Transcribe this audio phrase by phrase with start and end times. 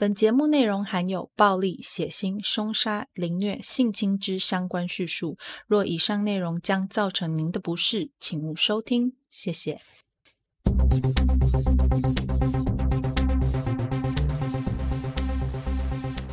[0.00, 5.36] 本节目内容含有暴力、血腥、凶杀、凌虐、性侵之相关叙述。
[5.66, 9.14] 若以上内容将造成您的不适，请勿收听。
[9.28, 9.80] 谢谢。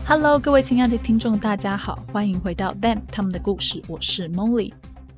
[0.05, 3.82] Hello，各位亲爱的听众，大家好，欢迎回到 Them 他们的故事。
[3.88, 4.73] 我是 Molly。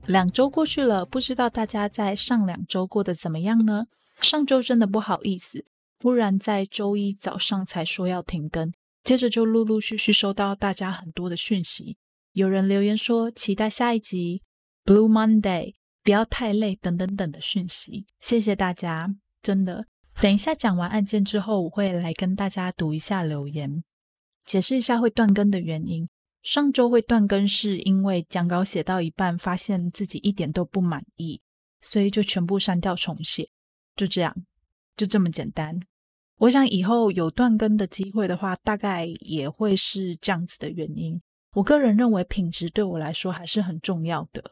[0.05, 3.87] 两周过去了，不知道大家在上两周过得怎么样呢？
[4.21, 5.65] 上周真的不好意思。
[5.99, 8.71] 不然在周一早上才说要停更，
[9.03, 11.97] 接着就陆陆续续收到大家很多的讯息，
[12.33, 14.41] 有人留言说期待下一集
[14.85, 15.73] ，Blue Monday，
[16.03, 19.07] 不要太累等等等的讯息，谢谢大家，
[19.41, 19.85] 真的。
[20.19, 23.83] 等一下讲完案件之后，我会来跟大家读一下留言，
[24.45, 26.07] 解释一下会断更的原因。
[26.43, 31.41] 上周会断更是因为讲稿写到一半，发现自己一点都不满意，
[31.81, 33.49] 所以就全部删掉重写，
[33.95, 34.35] 就这样。
[34.97, 35.79] 就这么简单。
[36.39, 41.21] 我想以后有断更的机会的话，大概也会是这样子的原因。
[41.55, 44.43] 我个人认为品质对我来说还是很重要的。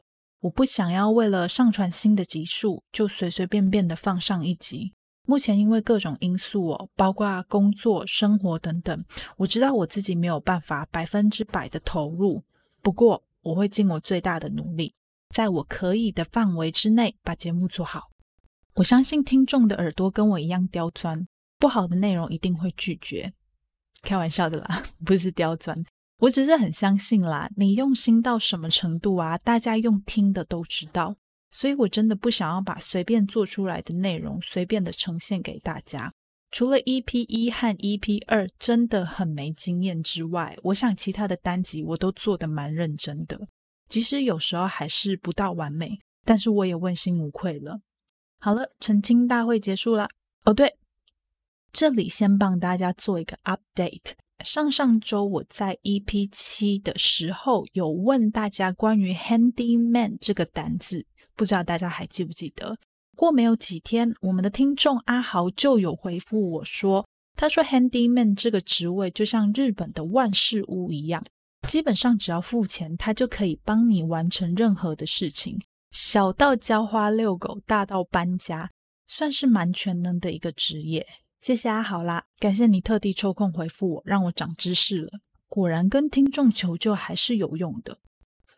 [0.42, 4.94] 我不想要为了上传新的集数就随随便便的放上一集。
[5.28, 9.04] 目前因为各种因素哦，包括工作、生活等等，
[9.38, 12.44] 我知道我自己没有办法百分之百的投入。
[12.82, 14.94] 不过我会尽我最大的努力，
[15.36, 18.12] 在我可以的范围之内把节目做好。
[18.76, 21.26] 我相信听众的耳朵跟我一样刁钻，
[21.58, 23.32] 不好的内容一定会拒绝。
[24.02, 25.82] 开玩笑的啦， 不是刁钻，
[26.18, 27.50] 我只是很相信啦。
[27.56, 29.38] 你用心到什么程度啊？
[29.38, 31.16] 大家用听的都知道，
[31.52, 36.12] 所以我真的不想要把随便做出来的内容随便的呈现给大家。
[36.52, 43.48] 除了 EP 一和 EP 二真的很没经验之外，我想其他的单集我都做得蛮认真的，
[43.88, 47.80] 即使有时候还是不到完美，但是我也问心无愧了。
[48.46, 50.08] 好了，澄清大会结束了。
[50.44, 50.78] 哦，对，
[51.74, 54.12] 这里先帮大家做一个 update。
[54.44, 62.78] 上上周我在 EP 七的时候有问大家关于 handyman 这个单字，不知道大家还记不记得？
[63.18, 71.26] 过没有几天，我们的听众阿豪就有回复我说，他说 handyman 这个职位就像日本的万事屋一样，
[71.68, 75.60] 基本上只要付钱，他就可以帮你完成任何的事情。
[75.96, 78.70] 小到浇花遛狗，大到搬家，
[79.08, 81.08] 算是蛮全能的一个职业。
[81.40, 85.08] 谢谢阿豪啦，感谢你特地抽空回复我，让我长知识了。
[85.48, 88.00] 果然跟听众求救还是有用的。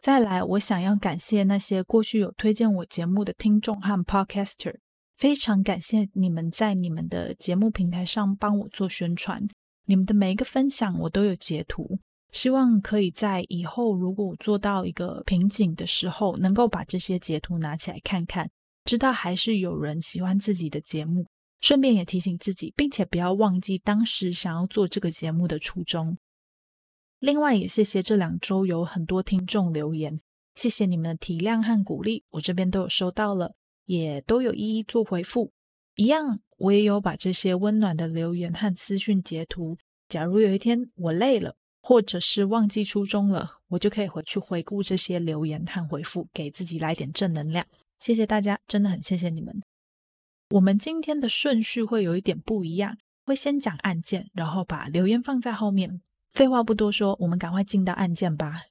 [0.01, 4.79] 再来，我想要感谢那些过去有推荐我节目的听众和 Podcaster，
[5.15, 9.47] 非常感谢你们在你们的节目平台上帮我做宣传，
[9.85, 11.99] 你们的每一个分享我都有截图。
[12.31, 18.49] 希望可以在以后，如果做到一个瓶颈的时候，能够把这些截图拿起来看看，
[18.85, 21.25] 知道还是有人喜欢自己的节目。
[21.59, 26.17] 顺便也提醒自己，并且不要忘记当时想要做这个节目的初衷。
[27.19, 30.19] 另外，也谢谢这两周有很多听众留言，
[30.53, 33.55] 谢谢你们的体谅和鼓励，我这边都有收到了，
[33.85, 35.51] 也都有一一做回复。
[35.95, 39.77] 一样，我也有把这些温暖的留言和私讯截图。
[40.07, 41.55] 假如有一天我累了，
[41.87, 47.65] 或者是忘记初衷了，我就可以回去回顾这些留言和回复，给自己来点正能量。
[47.97, 49.63] 谢谢大家，真的很谢谢你们。
[50.49, 56.01] 我们今天的顺序会有一点不一样，会先讲案件，然后把留言放在后面。
[56.33, 58.63] 废话不多说，我们赶快进到案件吧。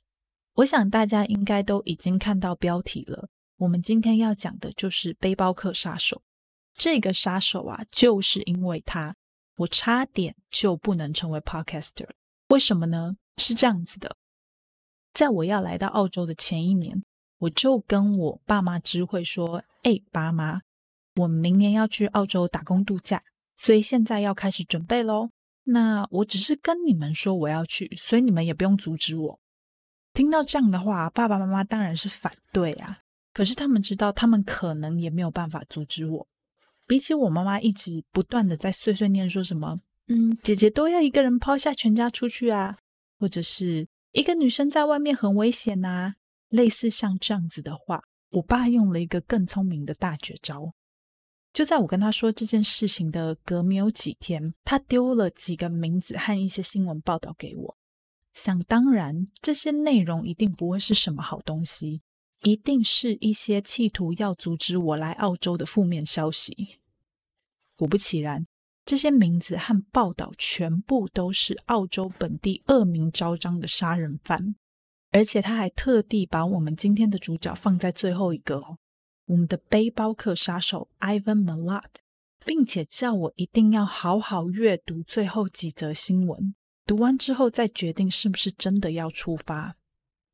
[0.56, 6.20] 我想大家应该都已经看到标题了，我们今天要讲的就是背包客杀手。
[6.74, 9.16] 这个杀手啊，就是因为他，
[9.56, 12.10] 我差点就不能成为 podcaster。
[12.48, 13.16] 为什么呢？
[13.38, 14.16] 是这样子的，
[15.12, 17.02] 在我要来到澳洲的前一年，
[17.38, 20.60] 我就跟我爸妈知会说：“哎，爸妈，
[21.16, 23.22] 我明年要去澳洲打工度假，
[23.56, 25.30] 所以现在要开始准备喽。
[25.64, 29.40] 那我只是跟你们说我要去，所以你们也不用阻止我。”
[30.14, 33.00] 听到这样的话，爸爸妈妈当然是反对啊。
[33.34, 36.26] 可是他们知道，他们可能也没有办法阻止我。
[36.86, 39.80] 比起我妈妈一直不断的在碎碎念说什么。
[40.08, 42.78] 嗯，姐姐都要一个人抛下全家出去啊，
[43.18, 46.14] 或者是一个女生在外面很危险呐，
[46.48, 50.74] 类似像这样子的话，我爸用了一个更聪明的大绝招。
[51.52, 57.76] 就在我跟他说这件事情的隔没有几天，他丢了几个名字和一些新闻报道给我。
[58.32, 62.02] 想当然，这些内容一定不会是什么好东西，
[62.42, 66.78] 一定是一些企图要阻止我来澳洲的负面消息。
[67.74, 68.46] 果不其然。
[68.86, 74.54] 这些名字和报道全部都是澳洲本地恶名昭彰的杀人犯，
[75.10, 78.78] 而且他还特地把我们今天的主角放在最后一个哦，
[79.26, 81.82] 我们的背包客杀手 Ivan Milat。
[82.44, 86.54] 并且叫我一定要好好阅读最后几则新闻，
[86.86, 89.74] 读完之后再决定是不是真的要出发。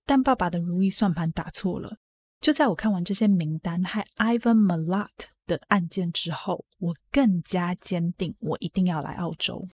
[0.04, 1.96] 但爸爸的如意算盘打错了。
[2.38, 5.08] 就在我看完这些名单和 Ivan Malat
[5.56, 9.68] 的案件之后，我更加坚定，我一定要来澳洲。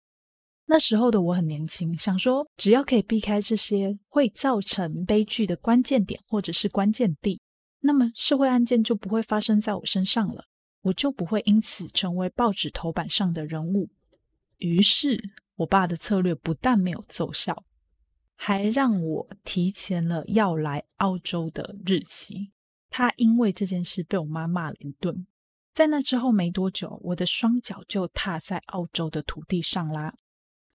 [0.66, 7.40] 那时候的我很年轻，想说只要可以避开这些会造成悲剧的关键点或者是关键地，
[7.80, 10.44] 那么社会案件就不会发生在我身上了，
[10.82, 13.88] 我就不会因此成为报纸头版上的人物。
[14.58, 17.64] 于是，我爸的策略不但没有奏效，
[18.34, 22.52] 还让我提前了要来澳洲的日期。
[22.90, 25.26] 他因为这件事被我妈骂了一顿。
[25.78, 30.16] 在那之后没多久，我的双脚就踏在澳洲的土地上啦。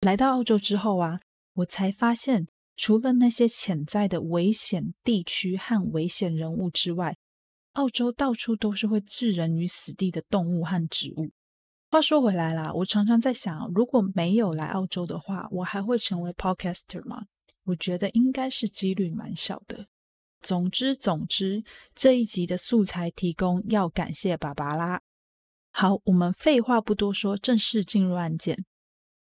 [0.01, 1.19] 来到澳洲之后啊，
[1.53, 7.17] 我才发现，除了那些潜在的危险地区和危险人物之外，
[7.71, 11.31] 澳洲到处都是会置人于死地的动物和植物。
[11.89, 17.25] 话说回来啦，我常常在想，如果没有来澳洲的话，我还会成为 podcaster 吗？
[17.63, 19.87] 我觉得应该是几率蛮小的。
[20.41, 25.01] 总之，总之，这一集的素材提供要感谢爸爸啦。
[25.71, 28.65] 好，我们废话不多说，正式进入案件。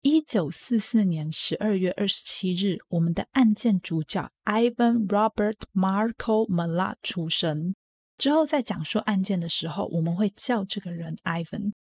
[0.01, 7.73] 一九四四年十二月二十七日，我们的案件主角 Ivan Robert Marco Malat 出生。
[8.17, 11.73] 之后在讲述案件的时候，我们会叫这个人 Ivan。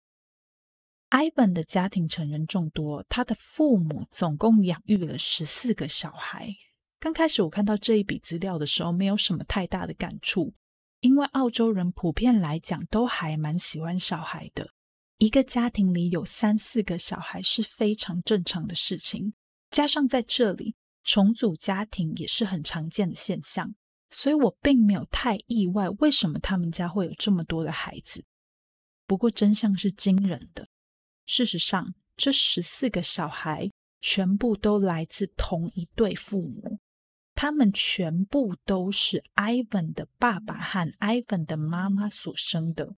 [1.10, 6.54] Ivan 的家庭成员众多，他的父母总共养育了十四个小孩。
[7.04, 10.54] 刚开始我看到这一笔资料的时候，没有什么太大的感触，
[11.00, 14.70] 因为澳洲人普遍来讲都还蛮喜欢小孩的。
[15.18, 19.34] 一个家庭里有三四个小孩是非常正常的事情，
[19.70, 23.74] 加上在这里重组家庭也是很常见的现象，
[24.08, 28.24] 所以我并没有太意外为什么他们家会有这么多的孩子。
[29.06, 30.68] 不过真相是惊人的，
[31.26, 33.70] 事实上这十四个小孩
[34.00, 36.78] 全部都来自同一对父母，
[37.34, 42.94] 他们全部都是 Ivan 的爸爸和 Ivan 的妈妈所生的。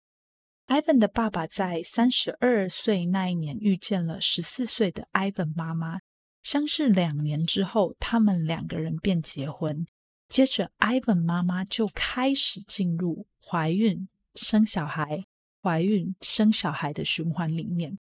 [0.66, 6.00] Ivan 的爸爸在三十二岁那一年遇见了十四岁的 Ivan 妈妈，
[6.42, 9.86] 相识两年之后，他们两个人便结婚。
[10.28, 15.24] 接着，Ivan 妈妈就开始进入怀孕、生小孩、
[15.62, 17.98] 怀孕、生小孩的循环里面。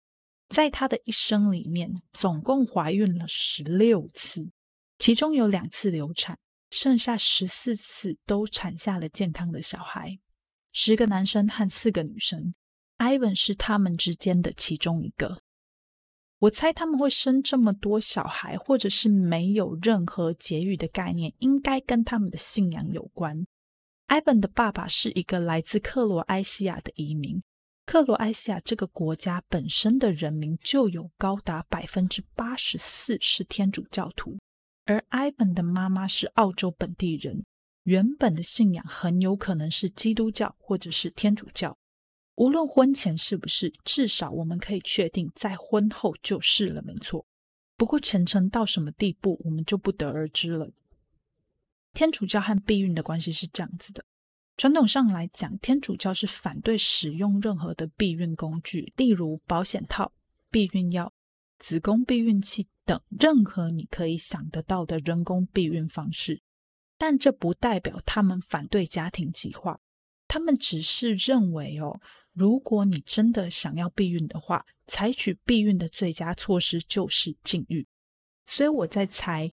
[0.49, 4.49] 在她的一生里面，总共怀孕了十六次，
[4.97, 6.38] 其中有两次流产，
[6.69, 10.19] 剩下十四次都产下了健康的小孩。
[10.71, 12.53] 十个男生和四个女生
[12.97, 15.39] ，Ivan 是他们之间的其中一个。
[16.39, 23.45] 我猜他们会生这么多小孩，或者是没有任何节育的概念，应该跟他们的信仰有关。
[24.07, 27.41] Ivan 的爸爸是一个来自克罗埃西亚的移民。
[27.86, 34.38] 克罗埃西亚这个国家本身的人民就有高达百分之八十四是天主教徒，
[34.85, 37.43] 而 Ivan 的妈妈是澳洲本地人。
[37.83, 41.77] 原本的信仰很有可能是基督教或者是天主教，
[42.33, 47.27] 无论婚前是不是，至少我们可以确定在婚后就是了，没错。
[47.77, 50.71] 不过虔诚到什么地步，我们就不得而知了。
[51.93, 54.03] 天主教和避孕的关系是这样子的：
[54.57, 60.11] 传统上来讲，天主教是反对使用任何的避孕工具，例如保险套、
[60.49, 61.13] 避孕药、
[61.59, 66.41] 子宫避孕器等任何你可以想得到的人工避孕方式。
[66.98, 69.79] 但这不代表他们反对家庭计划，
[70.27, 72.00] 他们只是认为哦，
[72.31, 77.86] 如果你真的想要避孕的话，采取避孕的最佳措施就是禁欲。
[78.45, 79.51] 所以我在猜，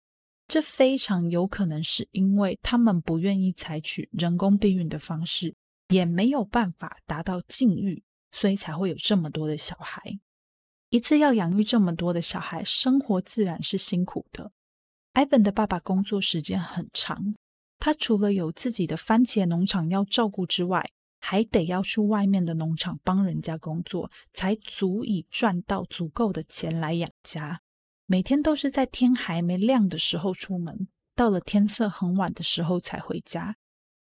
[0.48, 5.54] 这非常有可能是因为他们不愿意采取人工避孕的方式，
[5.88, 10.00] 也没有办法达到禁欲，所以才会有这么多的小孩。
[10.90, 14.52] 一次要养育这么多的小孩，生活自然是辛苦的。
[15.14, 17.34] Ivan 的爸爸工作时间很长，
[17.78, 20.86] 他除了有自己的番茄农场要照顾之外，
[21.18, 27.62] 还得要去外面的农场帮人家工作，才足以赚到足够的钱来养家。
[28.06, 33.56] 每天都是在天还没亮的时候出门，到了天色很晚的时候才回家。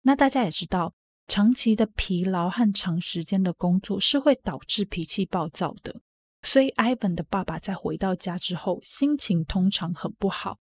[0.03, 0.93] 那大家也知道，
[1.27, 6.03] 长期的疲劳和长时间的工作是会导致脾气暴躁的，
[6.43, 10.59] 所以 Ivan 的爸爸在回到家之后，心情通常很不好。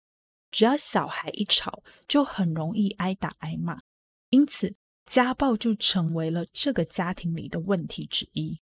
[0.51, 3.81] 只要小孩一吵，就很容易挨打挨骂，
[4.29, 8.61] 因此家暴就成为了这个家庭里的问题之一。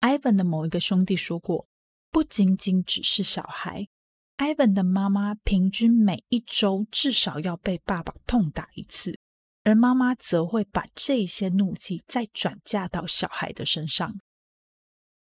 [0.00, 1.66] Ivan 的某一个兄弟说过，
[2.12, 3.88] 不仅仅只是小孩
[4.36, 9.18] ，Ivan 的妈妈平均每一周至少要被爸爸痛打一次，
[9.64, 14.20] 而妈妈则会把这些怒气再转嫁到小孩的身上。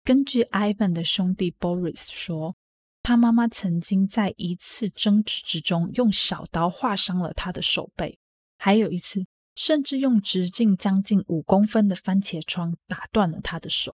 [0.04, 2.56] 根据 Ivan 的兄弟 Boris 说，
[3.02, 8.18] 他妈妈曾经在一次争执之中用小刀划伤了他的手背，
[8.59, 13.94] 还有一次甚至用直径将近五公分的番茄窗打断了他的手。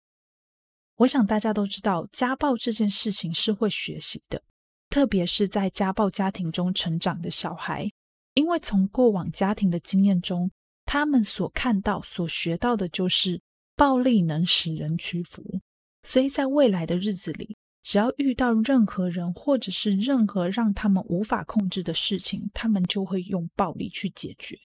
[0.97, 4.43] 我想大家都知道，家暴这件事情是会学习的，
[4.89, 7.89] 特别是在家暴家庭中成长的小孩，
[8.35, 10.51] 因为从过往家庭的经验中，
[10.85, 13.41] 他们所看到、所学到的就是
[13.77, 15.61] 暴力能使人屈服，
[16.03, 24.59] 所以在未来的日子里，只要遇到任何人或者是任何让他们无法控制的事情，他们就会用暴力去解决。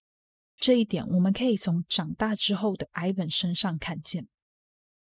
[0.60, 4.28] 这一点，我们可以从长大之后的 Ivan 身上看见。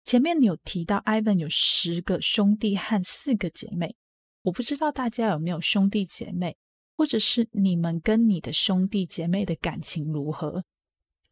[0.04, 3.96] 前面有提到，Ivan 有十个兄弟和四个姐妹。
[4.42, 6.56] 我不知道大家有没有兄弟姐妹，
[6.96, 10.64] 或者是你们跟你的兄弟姐妹的感情如何？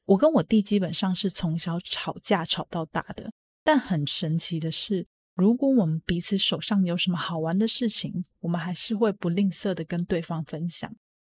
[0.04, 3.32] 我跟我弟基本上是从小吵架吵到大的。
[3.68, 10.90] 但很神奇的是，如果我们彼此手上有什么好玩的事情，我们还是会不吝啬的跟对方分享。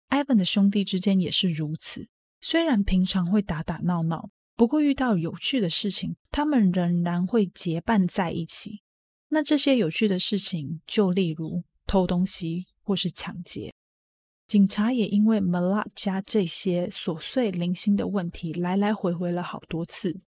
[0.10, 2.08] Ivan 的兄弟之间也是如此，
[2.40, 4.30] 虽然平常会打打闹闹。
[4.56, 8.84] 不过遇到有趣的事情，他们仍然会结伴在一起。
[9.30, 13.74] 那这些有趣的事情，就例如偷东西或是抢劫。
[14.46, 20.22] 警察也因为 m a l a 家这些琐碎零星的问题，来来回回了好多次。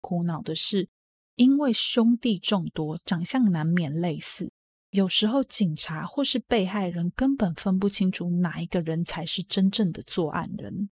[0.00, 0.88] 苦恼的是，
[1.34, 4.52] 因为兄弟众多，长相难免类似，
[4.90, 10.90] 有时候警察或是被害人根本分不清楚哪一个人才是真正的作案人。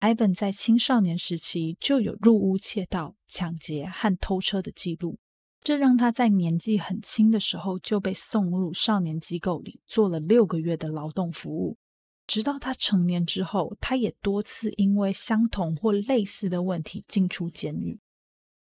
[0.00, 5.18] Ivan 在青少年时期就有入屋窃盗、抢劫和偷车的记录，
[5.60, 11.76] 这让他在年纪很轻的时候就被送入少年机构里做了六个月的劳动服务。
[12.28, 17.98] 直到他成年之后，他也多次因为相同或类似的问题进出监狱。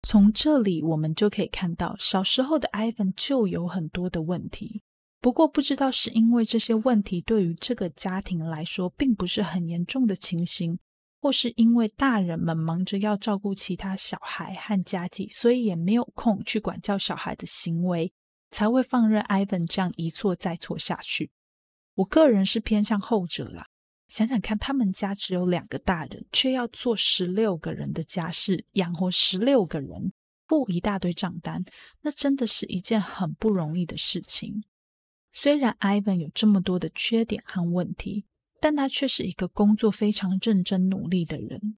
[0.03, 4.83] 从这里我们就可以看到，小时候的 Ivan 就有很多的问题。
[5.21, 10.79] 不过，不知道是因为这些问题对于这个家庭来说并不是很严重的情形。
[11.21, 18.13] 或是因为大人们忙着要照顾其他小孩和家计，所以也没有空去管教小孩的行为，
[18.53, 21.33] 才会放任 Ivan 这样一错再错下去。
[21.97, 23.67] 我个人是偏向后者啦。
[24.09, 30.13] 想想看，他们家只有两个大人，却要做十六个人的家事，养活十六个人，
[30.47, 31.65] 付一大堆账单，
[32.01, 34.65] 那真的是一件很不容易的事情。
[35.31, 38.25] 虽然 Ivan 有这么多的缺点和问题。
[38.61, 41.77] 但他却是一个工作非常认真努力的人。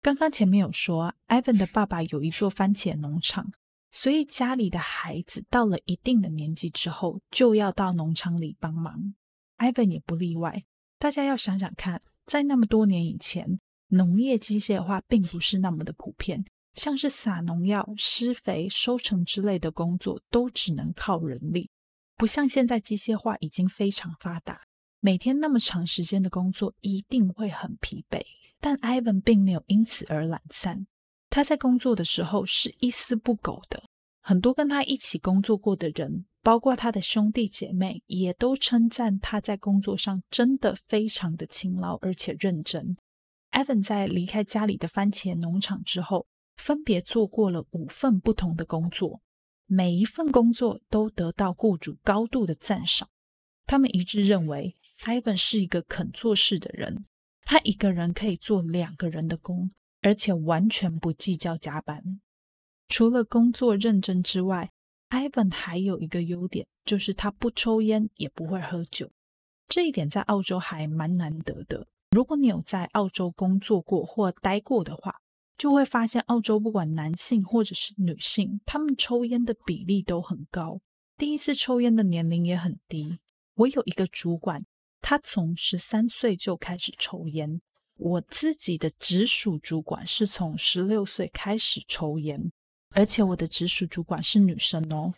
[0.00, 3.52] 刚刚前面有说，Ivan 的爸爸有一座番茄农场，
[3.90, 9.14] 所以家里的孩子到了一定的年纪之后，就要到农场里帮忙。
[9.58, 10.64] Ivan 也不例外。
[10.98, 13.58] 大家要想想看，在那么多年以前，
[13.88, 21.70] 农业机械化并不是那么的普遍，像是撒农药、施肥、收成之类的工作，都只能靠人力，
[22.16, 24.62] 不像现在机械化已经非常发达。
[25.00, 28.22] 每天那么长时间的工作一定会很疲惫，
[28.58, 30.86] 但 Ivan 并没有因此而懒散。
[31.28, 33.82] 他在工作的时候是一丝不苟的。
[34.22, 42.96] 很多跟他一起工作过的人，包括他的兄弟姐妹，也都称赞他在工作上真的非常的勤劳而且认真。
[43.50, 49.22] Ivan 在离开家里的番茄农场之后，分别做过了五份不同的工作，
[49.66, 53.08] 每一份工作都得到雇主高度的赞赏。
[53.66, 54.76] 他们一致认为。
[55.04, 57.04] Ivan 是一个肯做事的人，
[57.42, 59.68] 他一个人可以做两个人的工，
[60.02, 62.20] 而且完全不计较加班。
[62.86, 64.70] 除了工作认真之外
[65.14, 69.10] ，Ivan 还有一个优点，就是他不抽烟，也不会喝酒。
[69.68, 71.86] 这一点在澳洲还蛮难得的。
[72.10, 75.16] 如果你有在澳洲工作过或待过的话，
[75.56, 80.80] 就会发现澳洲不管男性或者是女性，他们抽烟的比例都很高，
[81.16, 83.18] 第一次抽烟的年龄也很低。
[83.54, 84.66] 我有一个主管。
[85.06, 87.60] 他从十三岁就开始抽烟，
[87.98, 92.50] 我自己的直属主管是从十六岁开始抽烟，
[92.94, 95.12] 而且我的直属主管是女生哦。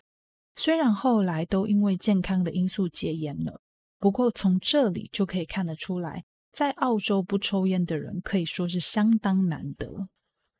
[0.55, 3.61] 虽然后来都因为健康的因素戒烟了，
[3.99, 10.09] 不过从这里就可以看得出来，在澳洲不抽烟的人可以说是相当难得。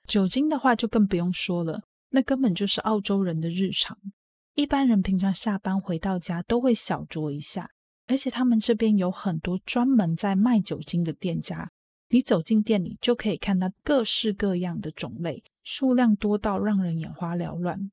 [0.07, 3.97] 酒精的话就更不用说了，那根本就是澳洲人的日常。
[4.53, 7.71] 一般人平常下班回到家都会小酌一下。
[8.09, 11.69] 而且他们这边有很多专门在卖酒精的店家，
[12.07, 17.91] 你走进店里就可以看到各式各样的种类，数量多到让人眼花缭乱。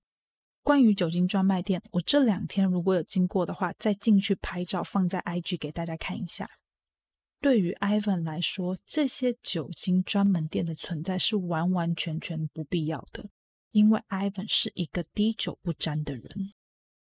[0.62, 6.48] 关于酒精专卖店，我这两天如果有经过的话，再进去拍照放在 IG 给大家看一下。
[7.40, 13.28] 对于 Ivan 来说，这些酒精专门店的存在是完完全全不必要的，
[13.72, 16.52] 因为 Ivan 是一个滴酒不沾的人。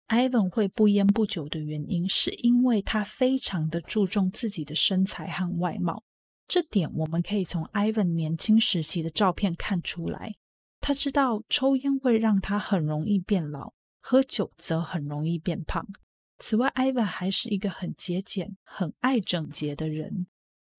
[0.10, 6.03] Ivan 会不烟不酒的原因，是因为他非常的注重自己的身材和外貌。
[6.48, 10.36] 这点我们可以从 Ivan 年轻时期的照片看出来。
[10.82, 15.88] 他知道抽烟会让他很容易变老，喝酒则很容易变胖。
[16.40, 20.26] 此外，Ivan 还是一个很节俭、很爱整洁的人。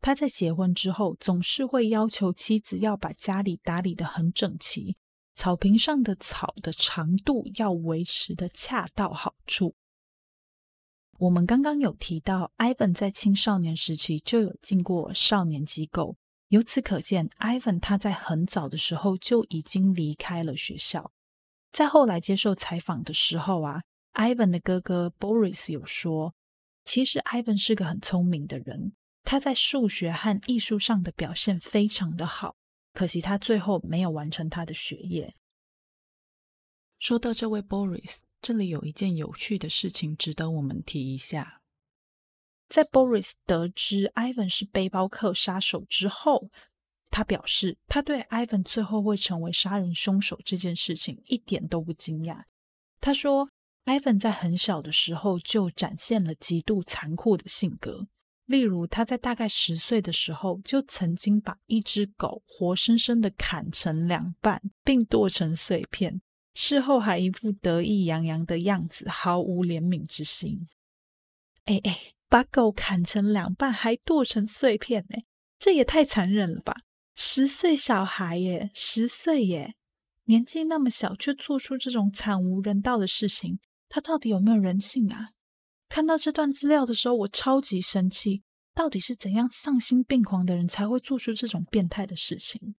[0.00, 4.97] 他在结婚之后，总是会要求妻子要把家里打理得很整齐。
[5.35, 9.76] 草坪上的草的长度要维持的恰到好处。
[11.18, 16.16] 我们刚刚有提到，Ivan 在青少年时期就有进过少年机构，
[16.52, 21.11] 由此可见，Ivan 他在很早的时候就已经离开了学校。
[21.73, 26.35] 在后来接受采访的时候啊，Ivan 的哥哥 Boris 有说，
[26.85, 28.92] 其实 Ivan 是个很聪明的人，
[29.23, 32.56] 他在数学和艺术上的表现非常的好。
[32.92, 35.35] 可惜他最后没有完成他的学业。
[36.99, 41.62] 说到这位 Boris，这里有一件有趣的事情值得我们提一下。
[42.72, 46.48] 在 Boris 得知 Ivan 是背包客杀手之后，
[47.10, 52.44] 他表示他对 Ivan 最后会成为杀人凶手这件事情一点都不惊讶。
[52.98, 53.50] 他说
[53.84, 58.06] ，Ivan 在很小的时候就展现了极度残酷的性格。
[58.46, 66.22] 例如，他在大概十岁的时候，就曾经把一只狗活生生的砍成两半，并剁成碎片。
[66.54, 70.68] 事后还一副得意洋洋的样子，毫无怜悯之心。
[71.64, 75.18] 哎哎，把狗砍成两半还剁成碎片，呢，
[75.58, 76.74] 这也太残忍了吧！
[77.14, 79.74] 十岁小孩耶，十岁耶，
[80.24, 85.32] 年纪那么小，却做出这种惨无人道的事情，他到底有没有人性啊？
[85.90, 88.42] 看到这段资料的时候，我超级生气。
[88.74, 92.76] 到底是怎样丧心病狂的人才会做出这种变态的事情？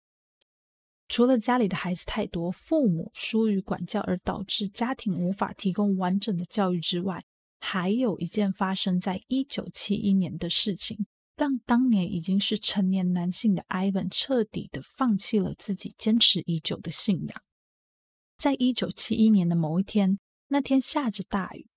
[1.07, 7.24] 除了家里的孩子太多，父母疏于管教而导致家庭无法提供完整的教育之外，
[7.65, 11.05] 还有一件发生在一九七一年的事情，
[11.38, 17.41] 让当年已经是成年男性的 Ivan 彻底的放弃了自己坚持已久的信仰。
[18.38, 21.69] 在一九七一年的某一天，那天下着大雨。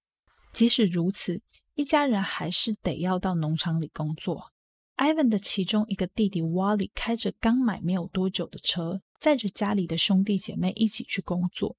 [0.52, 1.40] 即使如此，
[1.76, 4.52] 一家人还是得要到农场里工作。
[4.96, 11.76] Ivan 的其中一个弟弟 Wally 开着刚买没有多久的车，载着家里的兄弟姐妹一起去工作。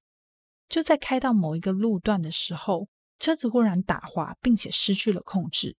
[0.66, 5.76] 就在开到某一个路段的时候，车子忽然打滑，并且失去了控制。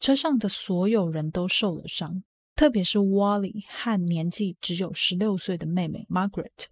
[0.00, 2.24] 车上的所有人都受了伤，
[2.54, 6.66] 特别是 Wally 和年纪只有十六岁的妹妹 Margaret。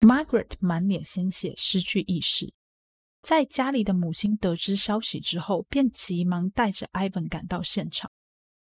[0.00, 2.52] Margaret 满脸鲜血，失去意识。
[3.22, 8.12] 在家里的母亲得知消息之后，便急忙带着 Ivan 赶到现场。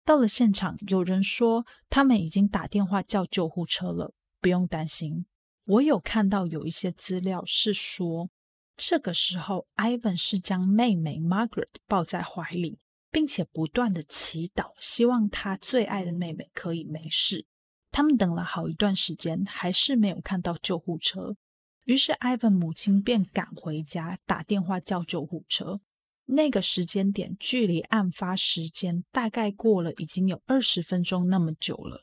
[0.04, 5.26] 到了现场，有人说他们已经打电话叫救护车了，不用担心。
[5.64, 8.28] 我有看到有一些资料是说，
[8.76, 12.78] 这个时候 Ivan 是将妹妹 Margaret 抱在怀里，
[13.10, 17.46] 并且不断的祈祷，希望他最爱的妹妹可以没事。
[17.92, 21.36] 他们等了好一段时间，还是没有看到救护车。
[21.84, 25.80] 于是，Ivan 母亲便赶回家，打电话叫救护车。
[26.26, 32.02] 那个时间点，距离案发时间大概过了已经有二十分钟那么久了。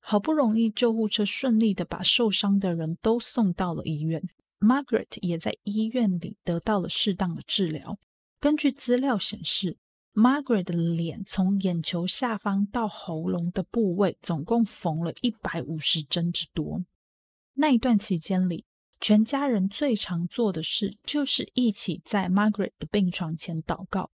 [0.00, 4.22] 好不容易，救护车顺利的把受伤的人都送到了医院
[4.64, 7.98] ，Margaret 也在医院里得到了适当的治疗。
[8.40, 9.76] 根据资料显示
[10.14, 16.84] ，Margaret 的脸从眼球下方到喉咙的部位，总共缝了一百五十针之多。
[17.54, 18.64] 那一段期间里，
[19.00, 24.10] 全家人最常做的事就是一起在 Margaret 的病床前祷告。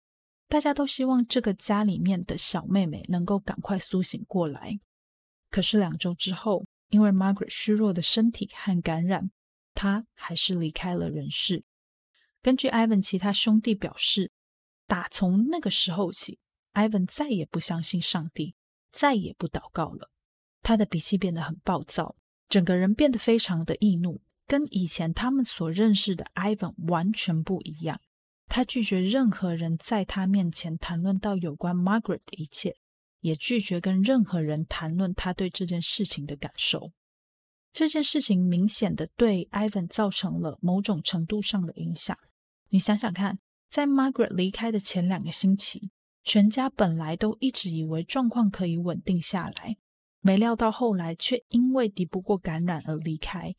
[0.48, 4.80] 大家都希望这个家里面的小妹妹能够赶快苏醒过来。
[5.48, 9.30] 可是两周之后，因为 Margaret 虚弱的身体和感染，
[9.80, 11.64] 他还是离开了人世。
[12.42, 14.30] 根据 Ivan 其他兄弟表示，
[14.86, 16.38] 打从那个时候起
[16.74, 18.54] ，Ivan 再也不相信上帝，
[18.92, 20.10] 再也不祷告了。
[20.60, 22.14] 他的脾气变得很暴躁，
[22.46, 24.20] 整个人变得非常的易怒。
[24.46, 28.02] 跟以前他们所认识的 Ivan 完全不一样。
[28.48, 32.76] 他拒绝任何人在他面前谈论到有关 Margaret 的一切，
[33.20, 36.92] 也拒绝跟任何人谈论他对这件事情的感受。
[37.72, 42.16] 这件事情明显的对 Ivan 造成了某种程度上的影响。
[42.70, 45.90] 你想想看，在 Margaret 离开的前两个星期，
[46.22, 49.76] 全家本来都一直以为状况可以稳定下来，
[50.20, 53.54] 没料到后来却因为敌不过感染而离开。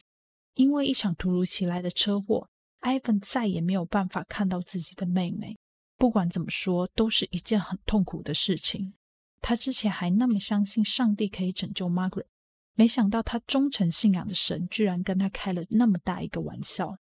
[0.54, 2.50] 因为一场突如其来的车祸
[2.82, 5.58] ，Ivan 再也没有办法看到自己的妹妹。
[5.98, 8.94] 不管怎么说，都是一件很痛苦的事情。
[9.40, 12.26] 他之前还那么相信上帝可以拯救 Margaret，
[12.76, 16.98] 没想到他忠诚信仰的神居然跟他开了那么大一个玩笑。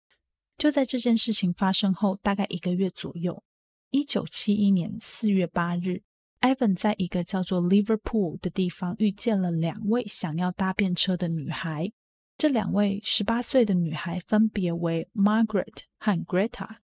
[0.56, 3.42] 就在这件事情发生后大概一个月左右，
[3.90, 6.02] 一九七一年四月八日
[6.40, 11.90] ，Ivan 在一个叫做 Liverpool 的地方遇见了两位想要搭便车的女孩。
[12.36, 16.76] 这两位十八岁的女孩分别为 Margaret 和 Greta。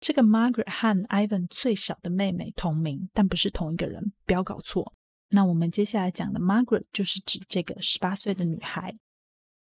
[0.00, 4.94] 这个 Margaret 和 Ivan 最小的妹妹同名，但不是同一个人，不要搞错。
[5.30, 8.96] 那我们接下来讲的 Margaret 就是指这个十八岁的女孩。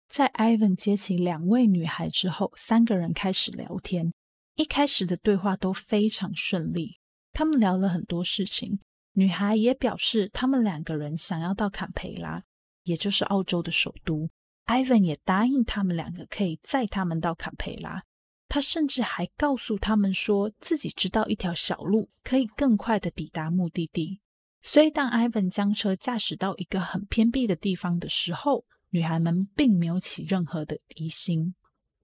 [0.09, 4.13] 在 Ivan 接起两位女孩之后，三个人开始聊天。
[4.57, 6.99] 一开始的对话都非常顺利，
[7.33, 8.81] 他们聊了很多事情。
[9.13, 12.43] 女孩也表示他们两个人想要到坎培拉，
[12.85, 14.29] 也就是澳洲的首都。
[14.67, 18.03] Ivan 也答应他们两个可以载他们到坎培拉。
[18.49, 24.21] 他甚至还告诉他们说自己知道一条小路可以更快的抵达目的地。
[24.61, 31.55] 所以，当 Ivan 将车驾驶到一个很偏僻的地方的时候，女孩们并没有起任何的疑心。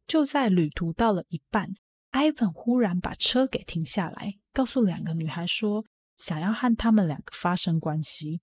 [0.07, 1.75] 就在旅途到了一半
[2.13, 5.85] ，Ivan 忽然把车给停下来，告诉两个女孩说
[6.17, 8.41] 想要和他们两个发生关系。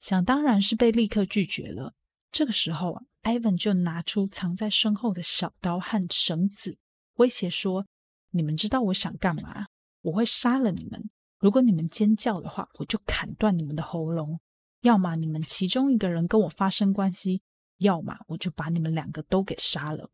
[0.00, 1.94] 想当然是被立刻拒绝了。
[2.30, 6.78] 这个时候，Ivan 就拿出藏在身后的小刀和绳子。
[7.16, 7.86] 威胁说
[8.30, 9.66] ：“你们知道我想干嘛？
[10.00, 11.10] 我会杀了你们。
[11.42, 14.38] 如果你们尖叫的话，我就砍断你们的喉咙。
[14.82, 17.42] 要么你们其中一个人跟我发生关系，
[17.78, 20.08] 要么我就把你们两个都给杀了。”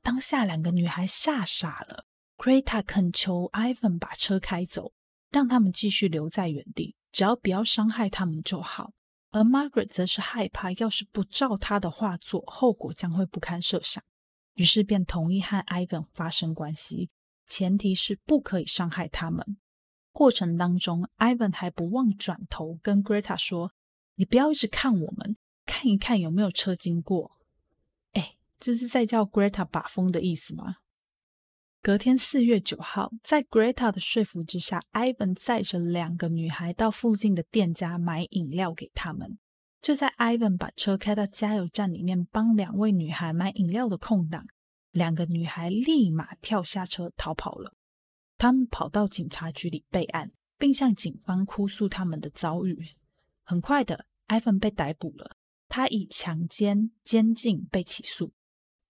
[0.00, 2.04] 当下两个女孩吓傻了。
[2.36, 4.92] Greta 恳求 Ivan 把车开走，
[5.30, 8.92] 让他们继续留在原地，只要不要伤害他们就好。
[9.32, 14.00] 而 Margaret 则是害怕，要是不照他的话做，后果将会不堪设想。
[14.54, 17.10] 于是便同意和 Ivan 发生关系，
[17.44, 19.58] 前提是不可以伤害他们。
[20.20, 23.72] 过程当中，Ivan 还不忘转头跟 Greta 说
[24.16, 27.38] ：“你不要一直看我们，看一看有没有车经过。”
[28.12, 30.76] 哎，这是在叫 Greta 把风的意思吗？
[31.80, 39.38] 隔天四月九号，在 Greta 的说服之下，Ivan 载着两个女孩到附近的店家买饮料给他们。
[39.80, 44.44] 就在 Ivan 把车开到加油站里面帮两位女孩买饮料的空档，
[44.92, 47.72] 两个女孩立马跳下车逃跑了。
[48.40, 52.96] 他们跑到警察局里备案，并向警方哭诉他们的遭遇。
[53.44, 55.36] 很快的，Ivan 被逮捕了，
[55.68, 58.32] 他以强奸、监禁被起诉。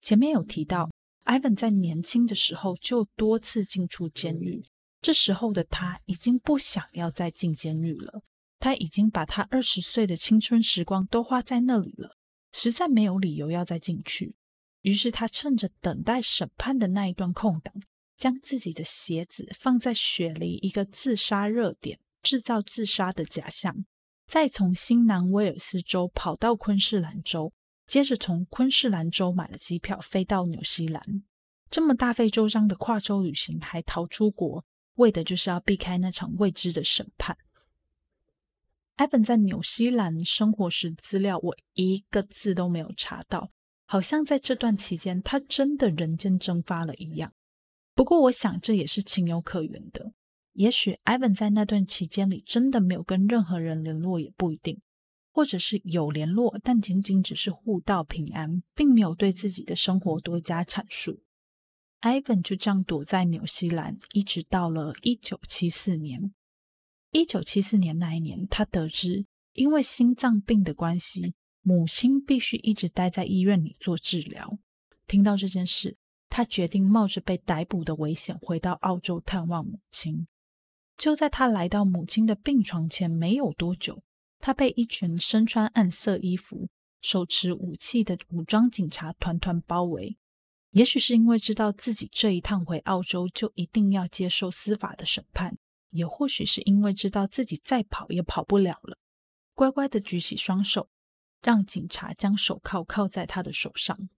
[0.01, 0.89] 前面有提到
[1.25, 4.63] ，Ivan 在年轻的时候就多次进出监狱，
[5.01, 8.23] 这时候的他已经不想要再进监狱了。
[8.61, 12.17] 他已经把他二十岁的青春时光都花在那里了，
[12.53, 14.37] 实在没有理由要再进去。
[14.83, 17.75] 于是他趁着等待审判的那一段空档，
[18.21, 23.87] 将自己的鞋子放在雪梨一个自杀热点，制造自杀的假象，
[24.27, 27.55] 再从新南威尔斯州跑到昆士兰州，
[27.87, 31.03] 接着从昆士兰州买了机票飞到纽西兰。
[31.71, 37.39] 这么大费周章的跨州旅行，还逃出国，为的就是要避开那场未知的审判。
[38.97, 43.51] 艾本在纽西兰生活时资料，我一个字都没有查到，
[43.87, 47.33] 好像在这段期间他真的人间蒸发了一样。
[47.95, 50.13] 不过，我想这也是情有可原的。
[50.53, 54.77] 也许艾文在那段期间里真的没有跟任何人联络，也不一定；
[55.33, 61.23] 或者是有联络，但仅仅只是互道平安，并没有对自己的生活多加阐述。
[62.01, 66.33] 艾文就这样躲在纽西兰，一直到了一九七四年。
[67.13, 74.59] 一九七四年那一年，他得知因为心脏病的关系，母亲必须一直待在医院里做治疗。
[75.07, 75.99] 听到这件事，
[76.31, 80.27] 他决定冒着被逮捕的危险回到澳洲探望母亲。
[80.97, 84.03] 就在他来到母亲的病床前没有多久，
[84.39, 86.69] 他被一群身穿暗色衣服、
[87.03, 90.17] 手持武器的武装警察团团包围。
[90.71, 95.59] 也许是因为知道自己这一趟回澳洲就一定要接受司法的审判。
[95.91, 98.97] 也或许是因为知道自己再跑也跑不了了，
[99.55, 100.89] 乖乖的举起双手，
[101.43, 104.09] 让警察将手铐铐在他的手上。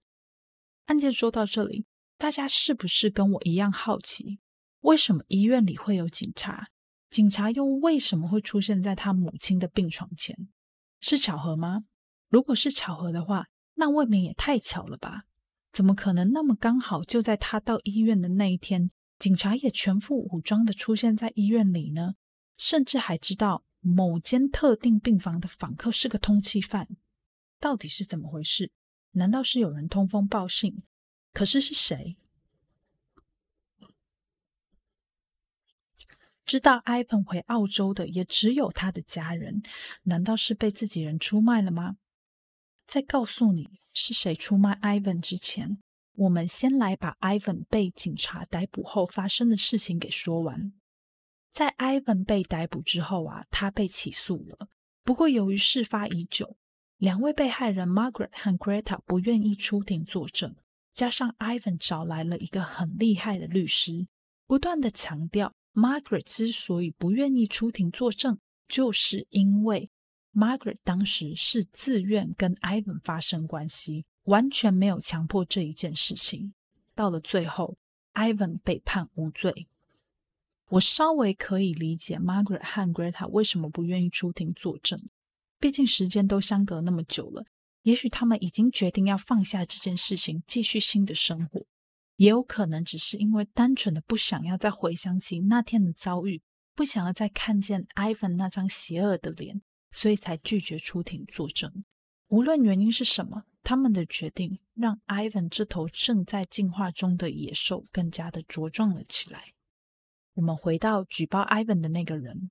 [0.85, 1.87] 案件说到这里，
[2.23, 4.39] 大家是不是跟我一样好奇，
[4.83, 6.69] 为什么医院里会有警察？
[7.11, 10.49] 警察又为什么会出现在他母亲的病床前？
[11.01, 11.83] 是巧合吗？
[12.29, 15.25] 如果是巧合的话，那未免也太巧了吧？
[15.73, 18.93] 怎么可能那么刚好就在他到医院的那一天？
[19.19, 22.15] 警察也全副武装的出现在医院里呢，
[22.57, 26.87] 甚至还知道某间特定病房的访客是个通缉犯，
[27.59, 28.71] 到底是怎么回事？
[29.11, 30.85] 难道是有人通风报信？
[31.33, 32.17] 可是是谁？
[36.45, 39.63] 知道 Ivan 回澳洲的也只有他的家人，
[40.03, 41.97] 难道是被自己人出卖了吗？
[42.87, 45.79] 在告诉你是谁出卖 Ivan 之前，
[46.15, 50.75] 我们先来把 Ivan 被警察逮捕后发生的事情给说完。
[51.51, 54.69] 在 Ivan 被逮捕之后啊，他被起诉了。
[55.03, 56.59] 不过由于事发已久，
[56.99, 60.55] 两位被害人 Margaret 和 Greta 不愿意出庭作证，
[60.93, 64.07] 加上 Ivan 找来了一个很厉害的律师，
[64.47, 69.91] 不断的强调 Margaret 之所以不愿意出庭作证，就是因为
[70.35, 76.55] Margaret 当时是自愿跟 Ivan 发生关系，完全没有强迫这一件事情。
[76.95, 77.77] 到了最后
[78.15, 79.69] ，Ivan 被判无罪。
[80.69, 84.99] 我稍微可以理解 Margaret 和 Greta 为什么不愿意出庭作证，
[85.59, 87.45] 毕竟时间都相隔那么久了。
[87.83, 91.67] 也许他们已经决定要放下这件事情，继续新的生活，
[92.17, 96.43] 也有可能只是因为单纯的不想要再回想起那天的遭遇，
[96.75, 101.85] 不想要再看见 Ivan 那张邪恶的脸，所以才拒绝出庭作证。
[102.29, 109.53] 无论原因是什么，他们的决定让 Ivan 这头正在进化中的野兽更加的茁壮了起来。
[110.35, 112.51] 我们回到举报 Ivan 的那个人，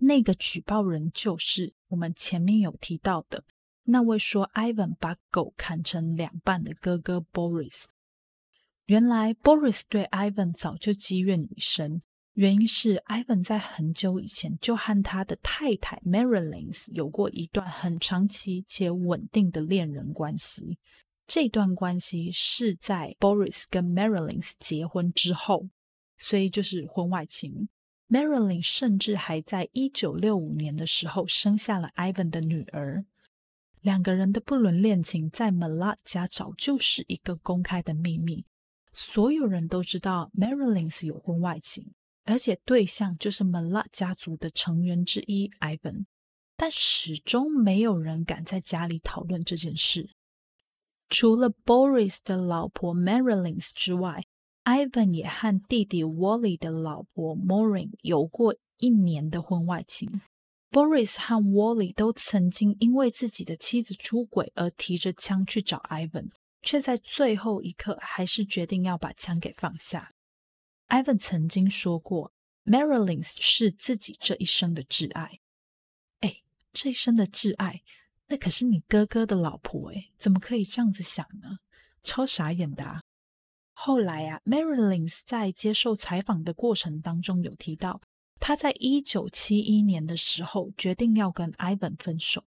[0.00, 3.44] 那个举报人就是我们前面有提到的
[3.84, 7.84] 那位说 Ivan 把狗砍成两半的哥哥 Boris。
[8.86, 12.02] 原来 Boris 对 Ivan 早就积怨已深，
[12.34, 20.78] 原因是 Ivan 在很久以前就和他的太太 Marilyn 有过一段很长期且稳定的恋人关系。
[21.26, 25.68] 这段关系是在 Boris 跟 Marilyn 结婚之后。
[26.16, 27.68] 所以就是婚外情。
[28.08, 33.04] Marilyn 甚至还在一九六五年的时候生下了 Ivan 的女儿。
[33.84, 38.46] 两个人的不伦恋情在 Malott 家早就是一个公开的秘密，
[38.94, 41.92] 所有人都知道 Marilyn 是有婚外情，
[42.24, 46.06] 而且对象就是 Malott 家族的成员之一 Ivan。
[46.56, 50.08] 但始终没有人敢在家里讨论这件事，
[51.10, 54.22] 除了 Boris 的老婆 Marilyn 之外。
[54.64, 60.22] Ivan 也和弟弟 Wally 的老婆 Maureen 有过一年的婚外情。
[60.74, 66.32] Boris 和 Wally 都曾经因为自己的妻子出轨而提着枪去找 Ivan，
[66.62, 70.10] 却在最后一刻还是决定要把枪给放下。
[70.88, 72.32] Ivan 曾经说过
[72.64, 75.38] ：“Marilyn 是自己这一生的挚爱。”
[76.18, 77.82] 哎，这一生的挚爱，
[78.26, 81.58] 那可是你哥哥的老婆哎，怎么可以这样子想呢？
[82.02, 83.00] 超傻眼的啊！
[83.74, 88.02] 后来啊，Marilyn 在接受采访的过程当中有提到，
[88.46, 92.44] 他在一九七一年的时候决定要跟 Ivan 分手，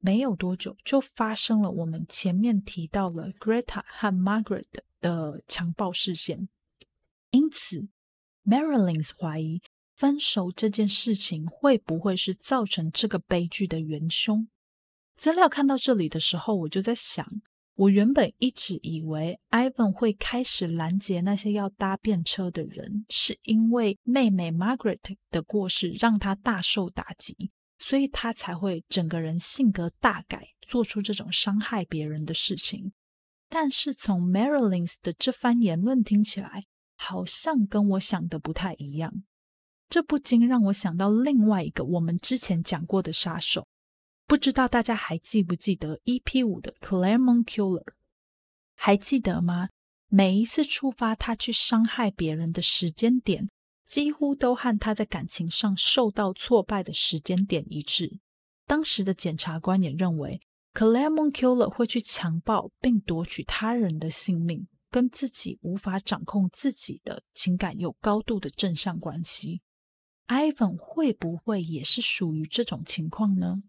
[0.00, 4.64] 没有多久就发生了我们前面提到了 Greta 和 Margaret
[5.00, 6.48] 的强暴事件。
[7.30, 7.88] 因此
[8.44, 9.62] ，Marilyn 怀疑
[9.94, 14.48] 分手这件事情会不会是造成这个悲剧的元凶？
[15.14, 17.40] 资料看到这里的时候，我就在想。
[17.78, 24.98] 我原本一直以为 Ivan 会开始拦截那些要搭便车的人，是因为妹妹 Margaret
[25.30, 32.92] 的过世让他大受打击，所以他才会整个人性格大改，做出这种伤害别人的事情。
[33.48, 36.64] 但是从 Marilyn 的这番言论听起来，
[36.96, 39.22] 好像跟我想的不太一样。
[39.88, 43.68] 这不禁让我想到另外一个我们之前讲过的杀手。
[44.28, 47.94] 不知道大家还记不记得 EP 五的 Claremont Killer？
[48.74, 49.70] 还记得吗？
[50.08, 53.48] 每一次触发他去伤害别人的时间点，
[53.86, 58.20] 几乎都和他在感情上受到挫败的时间点一致。
[58.66, 60.42] 当时的检察官也认为
[60.74, 69.62] ，Claremont Killer 会去强暴并夺取他人的性命，跟自己无法掌控自己的情感有高度的正向关系。
[70.26, 73.62] Ivan 会不会也是属于这种情况呢？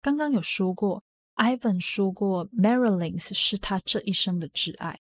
[0.00, 1.02] 刚刚有说过
[1.36, 5.00] ，Ivan 说过 Marilyn 是他这一生的挚爱，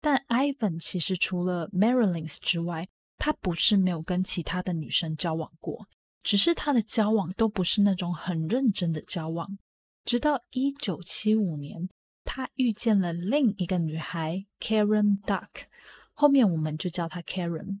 [0.00, 5.88] 但 Ivan 其实除了 Marilyn 之外，他不是没有跟其他的女生交往过，
[6.22, 9.58] 只是他的交往都不是那种很认真的交往。
[10.04, 11.88] 直到一九七五年，
[12.24, 15.66] 他遇见了另一个女孩 Karen Duck，
[16.12, 17.80] 后面我们就叫她 Karen。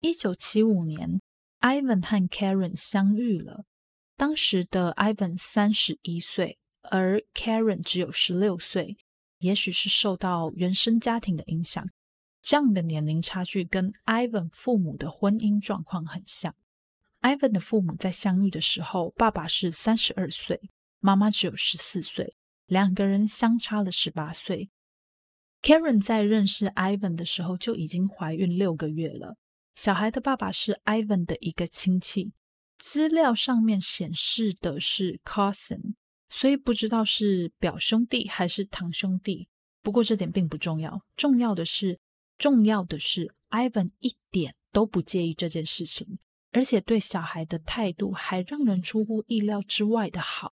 [0.00, 1.20] 一九七五年
[1.60, 3.64] ，Ivan 和 Karen 相遇了。
[4.18, 8.96] 当时的 Ivan 三十一岁，而 Karen 只有十六岁。
[9.38, 11.88] 也许是受到原生家庭的影响，
[12.42, 16.56] 这样的年龄差距跟 Ivan 父母的婚姻状况很像。
[17.20, 22.34] Ivan 的父母在相遇的时候，爸爸是三十二岁，妈妈只有十四岁，
[22.66, 24.70] 两个人相差了十八岁。
[25.62, 29.36] Karen 在认识 Ivan 的时候就已经怀孕六个月了。
[29.76, 32.32] 小孩的爸爸是 Ivan 的一个亲戚。
[32.78, 35.94] 资料上面显示的是 cousin，
[36.28, 39.48] 所以不知道是表兄弟还是堂兄弟。
[39.82, 41.98] 不过这点并不重要，重要的是，
[42.36, 46.18] 重要的是，Ivan 一点都不介意这件事情，
[46.52, 50.54] 而且对小孩的态度还让人出乎意料之外的好。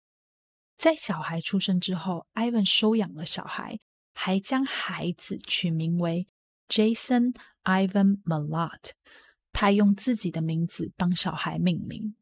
[0.77, 3.79] 在小孩出生之后，Ivan 收养了小孩，
[4.15, 6.27] 还将孩子取名为
[6.69, 8.93] Jason Ivan Malott。
[9.53, 12.15] 他用自己的名字帮小孩命名。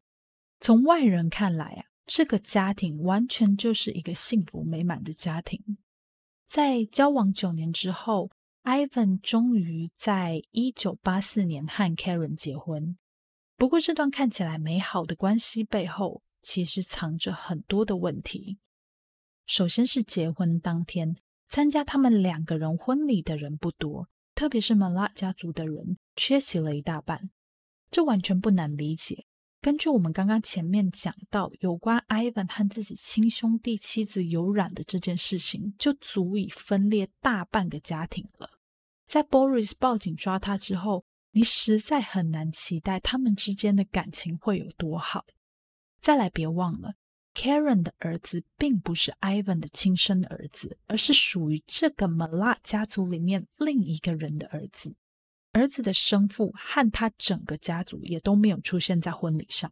[0.59, 5.77] 从外人看来啊，这个家庭完全就是一个幸福美满的家庭。
[6.47, 8.31] 在交往九年之后
[8.63, 12.97] ，Ivan 终于在一九八四年和 Karen 结婚。
[13.55, 18.57] 不过，这段看起来美好的关系背后，其实藏着很多的问题。
[19.45, 21.15] 首先是结婚当天，
[21.47, 25.97] 参加他们两个人婚礼的人不多，特别是 m a l a 家族的人。
[26.19, 27.29] 缺席了一大半，
[27.89, 29.25] 这完全不难理解。
[29.61, 38.49] 根据我们刚刚前面讲到有关 Ivan 和自己亲兄弟妻子有染的这件事情，就足以分裂大半个家庭了。
[39.07, 45.25] 在 Boris 报警抓他之后，你实在很难期待他们之间的感情会有多好。
[46.01, 46.95] 再来，别忘了
[47.33, 54.97] ，Karen 的儿子并不是 Ivan 的亲生儿子，而是属于这个 m a l a 家族里面另一个人的儿子。
[55.51, 59.71] 儿子的生父和他整个家族也都没有出现在婚礼上。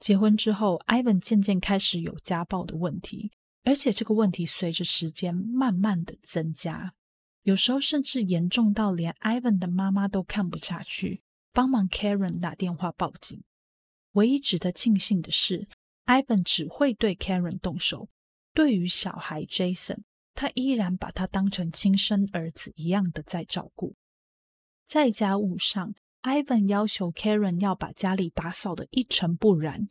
[0.00, 6.94] 结婚之后，Ivan 渐渐开始有家暴的问题，而且这个问题随着时间慢慢的增加，
[7.42, 11.22] 有时候甚至严重到连 Ivan 的妈妈都看不下去，
[11.52, 13.42] 帮忙 Karen 打电话报警。
[14.12, 15.68] 唯一值得庆幸的是
[16.06, 18.08] ，Ivan 只会对 Karen 动手，
[18.52, 20.02] 对于小孩 Jason，
[20.34, 23.96] 他依然把他当成亲生儿子一样的在照顾。
[24.94, 29.88] 在家务上，Ivan 要求 Karen 要把家里打扫的一尘不染。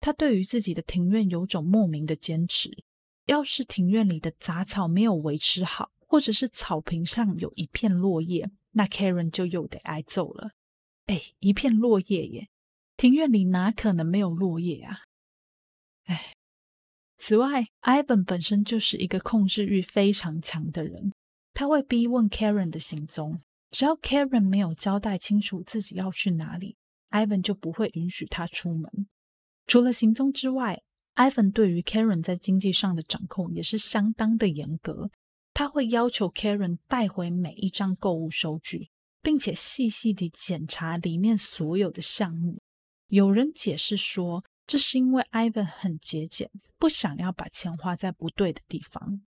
[0.00, 2.70] 他对于自己的庭院有种莫名的坚持。
[3.26, 10.52] 要是庭院里的杂草没有维持好，或者是草坪上有一片落叶，那 Karen 就又得挨揍了。
[11.04, 12.48] 哎，一片落叶耶，
[12.96, 15.00] 庭院里哪可能没有落叶啊？
[16.04, 16.32] 哎，
[17.18, 21.12] 此外，Ivan 本身就是一个控制欲非常强的人，
[21.52, 23.42] 他会逼问 Karen 的行踪。
[23.70, 26.76] 只要 Karen 没有交代清楚自己要去哪里
[27.10, 29.08] ，Ivan 就不会允许他出门。
[29.66, 30.82] 除了行踪之外
[31.16, 35.10] ，Ivan 对于 Karen 在经济上的掌控也是相当的严格。
[35.52, 38.90] 他会要求 Karen 带回每一张购物收据，
[39.22, 42.60] 并且细细地检查里面所有的项目。
[43.08, 49.22] 有人解释说，这是因为 Ivan 很节俭，不想要把钱花在不对的地方。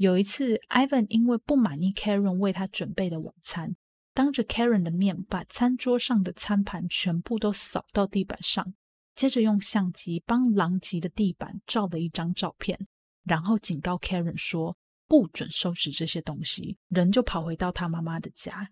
[0.00, 3.76] 有一次，Ivan 因为不满意 Karen 为他准备的晚餐，
[4.14, 8.72] 当着 Karen 的面把餐桌上的餐盘全部都扫到地板上，
[9.14, 12.86] 接着用相机帮狼藉的地板照了一张照片，
[13.24, 18.70] 然后警告 Karen 说不准收拾这些东西，人就跑回到他妈妈的家。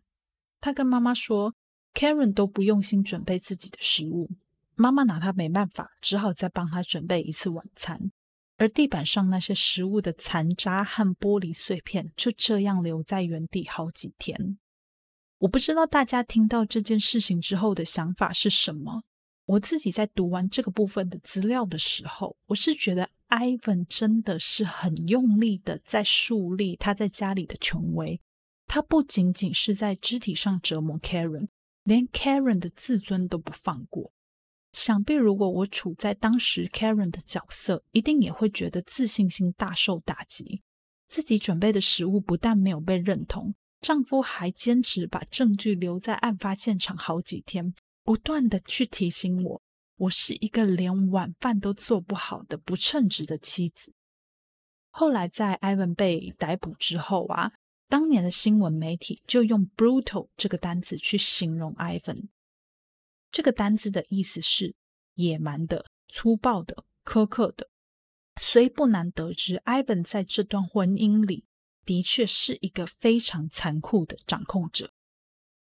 [0.61, 1.55] 他跟妈妈说
[1.93, 4.31] ，Karen 都不用心准备自己的食物，
[4.77, 8.11] 妈妈拿他没办法，只好再帮他准备一次晚餐。
[8.59, 14.59] 而地板上那些食物的残渣和玻璃碎片就这样留在原地好几天。
[15.38, 19.05] 我不知道大家听到这件事情之后的想法是什么。
[19.47, 28.21] 我自己在读完这个部分的资料的时候，我是觉得 Ivan 真的是很用力的在树立他在家里的权威。
[28.66, 31.49] 他不仅仅是在肢体上折磨 Karen，
[31.85, 34.12] 连 Karen 的自尊都不放过。
[34.72, 40.62] 想必如果我处在当时 Karen 的角色，一定也会觉得自信心大受打击。
[41.09, 49.62] 自己准备的食物不但没有被认同，丈夫还坚持把证据留在案发现场好几天，不断的去提醒我，
[49.96, 53.94] 我是一个连晚饭都做不好的不称职的妻子。
[54.90, 57.52] 后来在 Ivan 被逮捕之后啊，
[57.88, 62.28] 当年的新闻媒体就用 brutal 这个单词去形容 Ivan。
[63.31, 64.75] 这个单字的意思是
[65.14, 67.69] 野蛮的、粗暴的、苛刻的，
[68.41, 71.45] 所以不难得知，Ivan 在这段婚姻里
[71.85, 74.93] 的确是一个非常残酷的掌控者。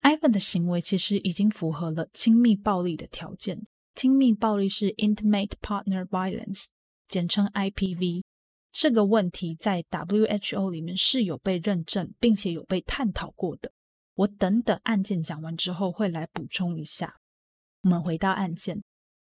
[0.02, 3.68] Ivan 的行为其实已经符合了亲密暴力的条件。
[3.94, 6.66] 亲密暴力是 Intimate Partner Violence，
[7.08, 8.24] 简称 IPV。
[8.72, 13.74] 这个问题在 WHO 里面是有被认证，并且有被探讨过的。
[14.16, 17.21] 我等等案件讲完之后会来补充一下。
[17.84, 18.84] 我们回到案件，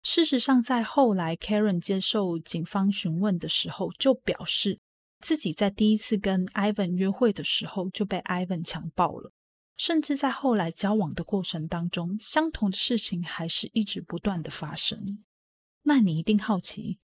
[0.03, 4.79] 事实上，在后来 Karen 接受警方询问的时候，就表示
[5.19, 9.33] 自己在第一次跟 Ivan 约会的时候就被 Ivan 强暴了，
[9.75, 15.25] 甚至在后来交往的过程当中，相同的事情还是一直不断的发生。
[15.83, 16.99] 那你一定好奇，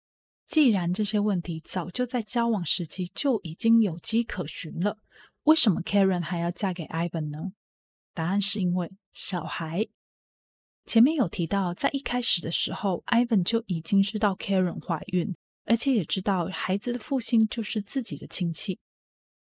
[0.47, 4.99] 既然这些问题早就在交往时期就已经有迹可循了，
[5.43, 7.51] 为什么 Karen 还要嫁给 Ivan 呢？
[8.13, 9.89] 答案是因为小孩。
[10.86, 18.79] 前面有提到，在一开始的时候，Ivan 就已经知道 Karen 怀孕，而且也知道孩子的父亲就是自己的亲戚。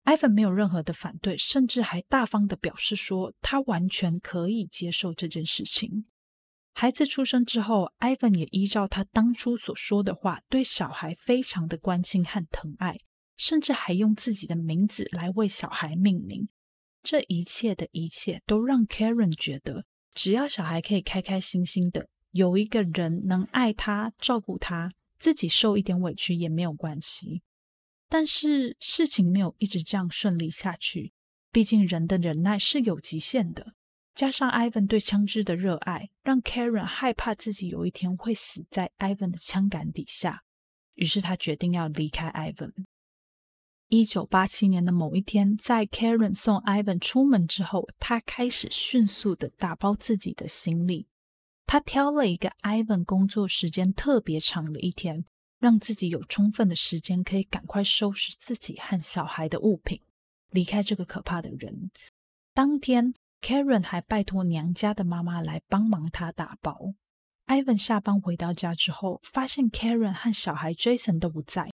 [0.03, 6.05] Ivan 没有任何的反对，甚至还大方的表示说，他完全可以接受这件事情。
[6.73, 12.97] 孩子出生之后，Ivan 也依照他当初所说的话，对小孩非常的关心和疼爱，
[13.37, 16.47] 甚至还用自己的名字来为小孩命名。
[17.03, 27.41] 这一切的一切，都让 Karen 觉得，只要小孩可以开开心心的，有一个人能爱他、照顾他，自己受一点委屈也没有关系。
[28.07, 31.13] 但是事情没有一直这样顺利下去，
[31.51, 33.73] 毕竟人的忍耐是有极限的。
[34.15, 40.43] 加上 Ivan 对枪支的热爱，让 Karen 害怕自己有一天会死在 Ivan 的枪杆底下，
[40.95, 42.73] 于是他决定要离开 Ivan。
[43.89, 51.07] 一九八七年的某一天，在 Karen 送 Ivan 出门之后，他开始迅速的打包自己的行李。
[51.65, 55.25] 他挑了一个 Ivan 工作时间特别长的一天。
[55.59, 59.99] 让自己有充分的时间，可以赶快收拾自己和小孩的物品，
[60.51, 61.91] 离开这个可怕的人。
[62.53, 66.93] 当天，Karen 还拜托娘家的妈妈来帮忙他打包。
[67.47, 71.69] Ivan 下班回到家之后，发现 Karen 和小孩 Jason 都不在，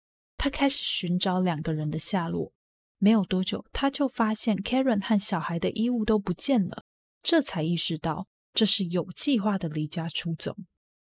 [0.44, 2.52] 他开始寻找两个人的下落。
[2.98, 6.84] 没有多久，他就发现 Karen 和小孩的衣物都不见了，
[7.22, 10.58] 这才意识到这是有计划的离家出走。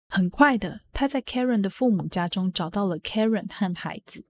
[0.07, 4.25] 很快的，他在 Karen 的父母家中找到了 Karen 和孩子。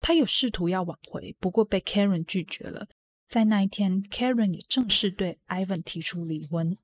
[0.00, 2.88] 他有试图要挽回，不过被 Karen 拒绝了。
[3.26, 6.76] 在那一天，Karen 也正式对 Ivan 提出离婚。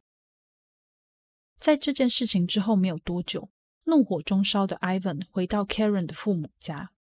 [1.58, 3.50] 在这件事情之后没有多久，
[3.84, 6.92] 怒火中烧的 Ivan 回到 Karen 的父母家。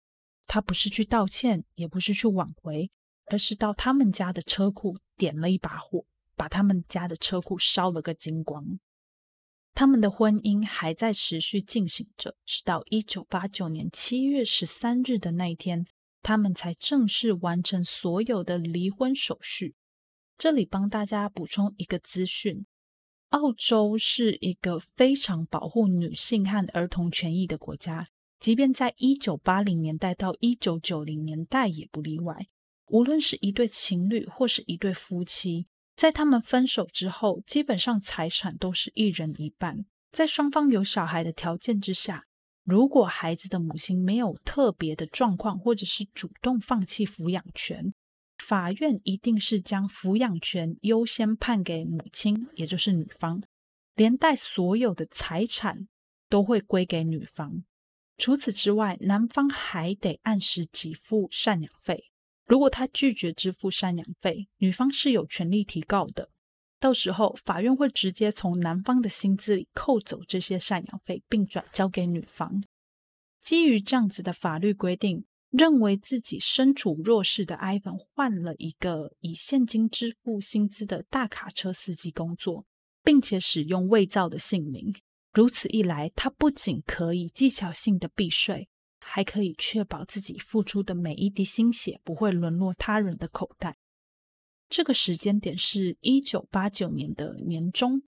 [0.50, 2.90] 他不是去道歉，也不是去挽回，
[3.28, 8.80] 而是到他们家的车库点了一把火，把他们家的车库烧了个精光。
[9.76, 15.86] 他们的婚姻还在持续进行着，直到一九八九年七月十三日的那一天，
[16.24, 19.76] 他们才正式完成所有的离婚手续。
[20.36, 22.66] 这里帮大家补充一个资讯：
[23.30, 28.08] 澳洲是一个非常保护女性和儿童权益的国家，
[28.40, 32.48] 即便在一九八零年代到一九九零年代也不例外。
[32.88, 35.68] 无论是一对情侣或是一对夫妻。
[35.96, 39.86] 在他们分手之后，基本上财产都是一人一半。
[40.14, 42.24] 在双方有小孩的条件之下，
[42.64, 47.94] 如果孩子的母亲没有特别的状况，或者是主动放弃抚养权，
[48.38, 53.44] 法院一定是将抚养权优先判给母亲，也就是女方，
[53.96, 55.90] 连带所有的财产
[56.30, 57.66] 都会归给女方。
[58.20, 62.12] 除此之外，男方还得按时给付赡养费。
[62.46, 66.30] 如果他拒绝支付赡养费，女方是有权利提告的。
[66.82, 72.62] 到时候，法院会直接从男方的薪资里扣走这些赡养费，并转交给女方。
[73.42, 82.66] 基于这样子的法律规定，认为自己身处弱势的埃文换了一个以现金支付薪资的大卡车司机工作，
[83.02, 84.94] 并且使用伪造的姓名。
[85.40, 88.68] 如此一来，他不仅可以技巧性的避税。
[89.02, 93.78] 还可以确保自己付出的每一滴心血不会沦落他人的口袋。
[94.68, 98.04] 这个时间点是一九八九年的年中。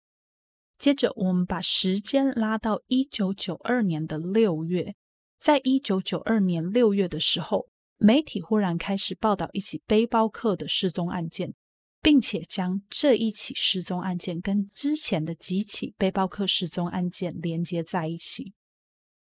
[0.76, 4.96] 接着，我们把时间拉到一九九二年的六月。
[5.38, 11.54] 在一九九二年六月的时候，媒体忽然开始报道一起背包客的失踪案件，
[12.03, 18.55] 并且将这一起失踪案件跟之前的几起背包客失踪案件连接在一起。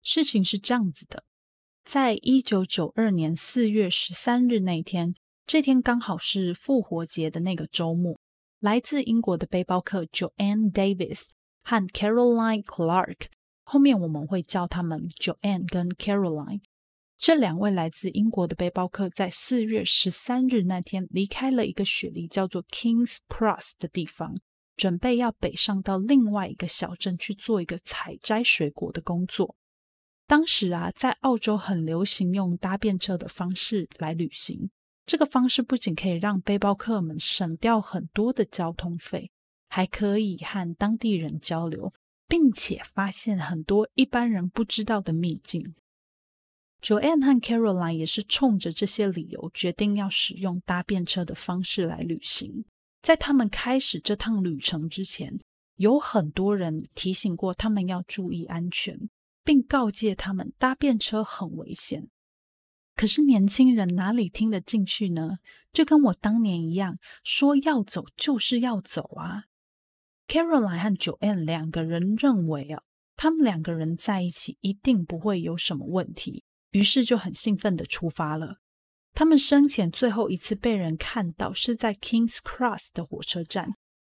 [0.03, 1.25] 事情是这样子的。
[1.85, 5.15] 在一九九二年四月十三日那天，
[5.47, 8.19] 这天刚好是复活节的那个周末。
[8.61, 11.25] 来自英国的背包客 Joanne Davis
[11.65, 13.27] 和 Caroline Clark，
[13.65, 16.61] 后面我们会叫他们 Joanne 跟 Caroline。
[17.23, 24.35] 这两位来自英国的背包客在四月十三日那天离开了一个雪梨叫做 Kings Cross 的地方，
[24.77, 29.55] 准备要北上到另外一个小镇去做一个采摘水果的工作。
[30.27, 34.73] 当时啊，在澳洲很流行用搭便车的方式来旅行。
[35.07, 39.31] 这个方式不仅可以让背包客们省掉很多的交通费，
[39.69, 41.93] 还可以和当地人交流，
[42.27, 45.77] 并且发现很多一般人不知道的秘境。
[46.83, 52.65] Joanne 和 Caroline 也是冲着这些理由，决定要使用搭便车的方式来旅行。
[53.01, 55.39] 在他们开始这趟旅程之前，
[55.77, 59.09] 有很多人提醒过他们要注意安全。
[59.45, 62.09] 并告诫他们搭便车很危险。
[62.95, 65.39] 可是年轻人哪里听得进去呢？
[65.73, 69.47] 就跟我当年一样，说要走就是要走啊。
[70.29, 72.83] Caroline 和 Joanne 两个人认为啊，
[73.17, 78.57] 他们两个人在一起一定不会有什么问题，于是就很兴奋的出发了。
[79.15, 83.75] 他们生前最后一次被人看到是在 Kings Cross 的火车站，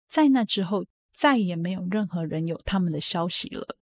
[0.09, 0.85] 在那之后
[1.15, 3.77] 再也没有任何人有他们的消息了。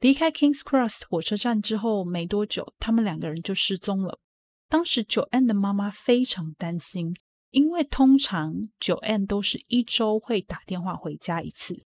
[0.00, 4.20] 离开 Kings Cross 火车站之后没多久，他们两个人就失踪了。
[4.68, 7.16] 当时九 N 的妈妈非常担心，
[7.50, 11.84] 因为通常九 N 都是一周会打电话回家一次，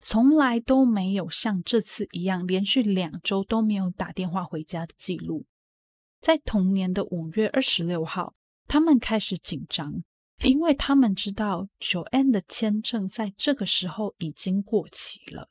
[0.00, 5.46] 从来都没有像这次一样连续两周都没有打电话回家的记录。
[6.20, 8.34] 在同年的五月二十六号，
[8.68, 10.02] 他们开始紧张，
[10.44, 15.48] 因为他们知道九 N 的签证在这个时候已经过期了。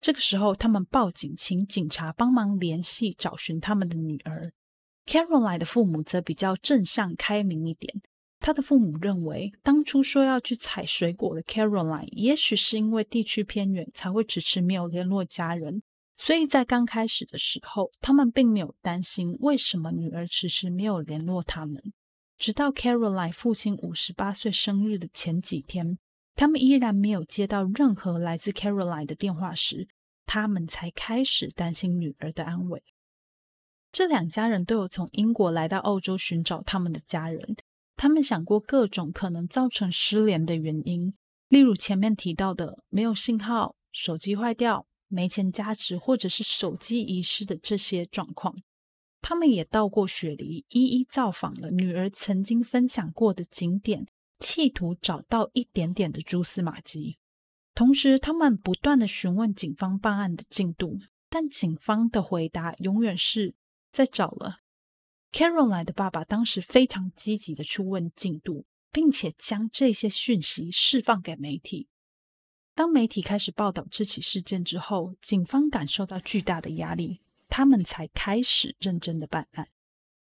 [0.00, 4.52] 这个时候，他们报警，请警察帮忙联系找寻他们的女儿。
[5.06, 8.00] Caroline 的父母则比较正向开明一点。
[8.40, 15.82] 他的父母认为，当初说要去采水果的 Caroline，也许是因为地区偏远，才会迟迟没有联络家人。
[16.20, 21.80] 所以在刚开始的时候，他们并没有担心为什么女儿迟迟没有联络他们。
[22.36, 25.98] 直到 Caroline 父亲五十八岁生日的前几天，
[26.34, 29.88] 他们依然没有接到任何来自 Caroline 的电话时，
[30.26, 32.82] 他们才开始担心女儿的安危。
[33.90, 37.56] 这两家人都有从英国来到澳洲寻找他们的家人。
[37.96, 41.14] 他们想过各种可能造成失联的原因，
[41.48, 48.54] 例如前面提到的没有信号、手机坏掉、没钱加持，或者是手机遗失的这些状况。
[49.20, 54.06] 他们也到过雪梨，一一造访了女儿曾经分享过的景点，
[54.38, 57.18] 企图找到一点点的蛛丝马迹。
[57.74, 60.98] 同时，他们不断的询问警方办案的进度，
[61.28, 63.54] 但警方的回答永远是。
[63.90, 64.58] 在找了
[65.32, 71.88] ，Caroline 的爸爸当时非常积极的去问进度，并且将这些讯息释放给媒体。
[72.78, 79.66] 当媒体开始报道这起事件之后，警方感受到巨大的压力，他们才开始认真的办案。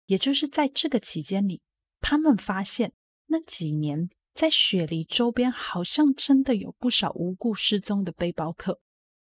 [0.07, 1.61] 也就是在这个期间里，
[2.01, 2.93] 他们发现
[3.27, 8.79] 那几年在雪梨周边好像真的有不少无故失踪的背包客，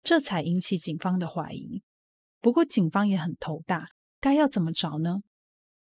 [0.01, 1.83] 这才引起警方的怀疑。
[2.41, 3.89] 不过警方也很头大。
[4.19, 5.21] 该要怎么找呢？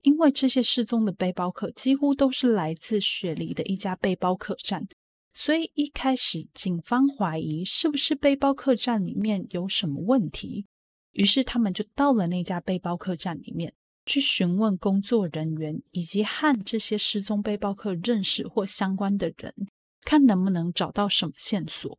[0.02, 4.88] 因为这些失踪的背包客几乎都是来自雪梨的一家背包客栈，
[5.36, 10.64] 所以一开始警方怀疑是不是背包客栈里面有什么问题。
[11.12, 13.74] 于是他们就到了那家背包客栈里面
[14.06, 19.52] 去询问工作人员以及和这些失踪背包客认识或相关的人，
[20.00, 21.98] 看能不能找到什么线索。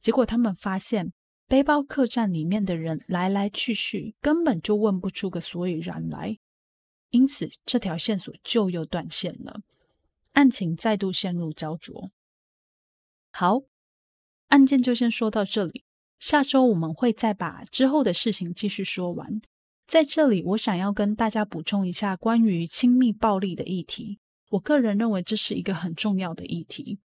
[0.00, 1.12] 结果他们发现。
[1.48, 6.38] 背包客栈里面的人来来去去，根本就问不出个所以然来，
[7.10, 9.60] 因此这条线索就又断线了，
[10.32, 12.10] 案情再度陷入焦灼。
[13.32, 13.62] 好，
[14.48, 15.84] 案件就先说到这里，
[16.18, 19.40] 下周我们会再把之后的事情继续说完。
[19.86, 24.20] 在这里，我想要跟大家补充一下关于亲密暴力的议题，
[24.50, 27.00] 我个人认为这是一个很重要的议题。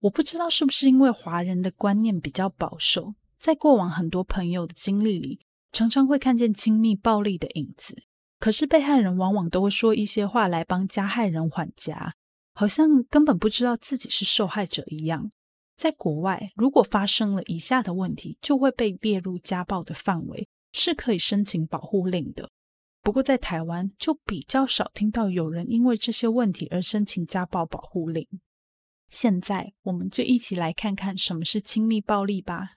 [0.00, 3.14] 我不知道是不是因为华人的观念比较保守。
[3.38, 5.40] 在过往很多朋友的经历里，
[5.72, 7.94] 常常会看见亲密暴力的影子。
[8.38, 12.14] 可是被害人往往都会说一些话来帮加害人缓颊，
[12.54, 15.30] 好像根本不知道自己是受害者一样。
[15.76, 22.50] 在国外，如果发生了以下的问题，就会被列入家暴的范围，是可以申请保护令的。
[23.02, 28.26] 不过在台湾，就比较少听到有人因为这些问题而申请家暴保护令。
[29.08, 32.70] 现在，我们就一起来看看什么是亲密暴力吧。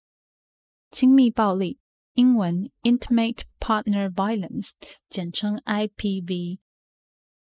[0.92, 1.80] 亲密暴力，
[2.14, 4.72] 英文 Intimate Partner Violence，
[5.10, 6.60] 简称 IPV。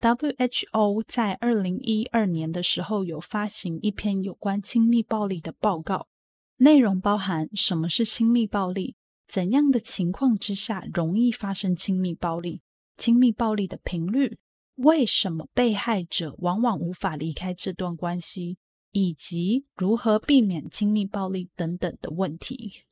[0.05, 6.09] WHO 在二零一二年的时候有发行一篇有关亲密暴力的报告，
[6.57, 8.95] 内容包含什么是亲密暴力，
[9.27, 12.61] 怎样的情况之下容易发生亲密暴力，
[12.95, 14.37] 亲密暴力的频率，
[14.75, 18.59] 为什么被害者往往无法离开这段关系，
[18.91, 22.83] 以及如何避免亲密暴力等等的问题。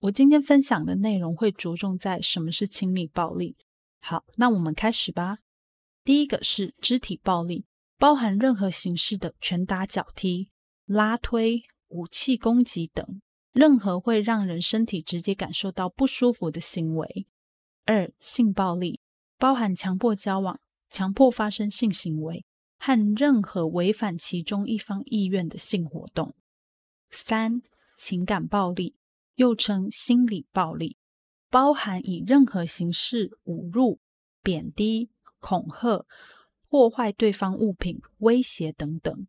[0.00, 3.56] 我今天分享的内容会着重在什么是亲密暴力。
[4.00, 5.38] 好，那我们开始吧。
[6.06, 7.66] 第一个是肢体暴力，
[7.98, 10.50] 包含任何形式的拳打脚踢、
[10.84, 13.20] 拉推、武器攻击等，
[13.52, 17.26] 任何会让人身体直接感受到不舒服的行为。
[17.84, 19.00] 二、性暴力，
[19.36, 22.44] 包含强迫交往、强迫发生性行为
[22.78, 26.36] 和任何违反其中一方意愿的性活动。
[27.10, 27.60] 三、
[27.98, 28.94] 情感暴力。
[29.34, 30.96] 又称心理暴力，
[31.50, 34.00] 包含以任何形式侮辱、
[34.42, 35.10] 贬低、
[35.40, 36.06] 恐吓、
[36.68, 39.26] 破坏对方物品、威胁等等。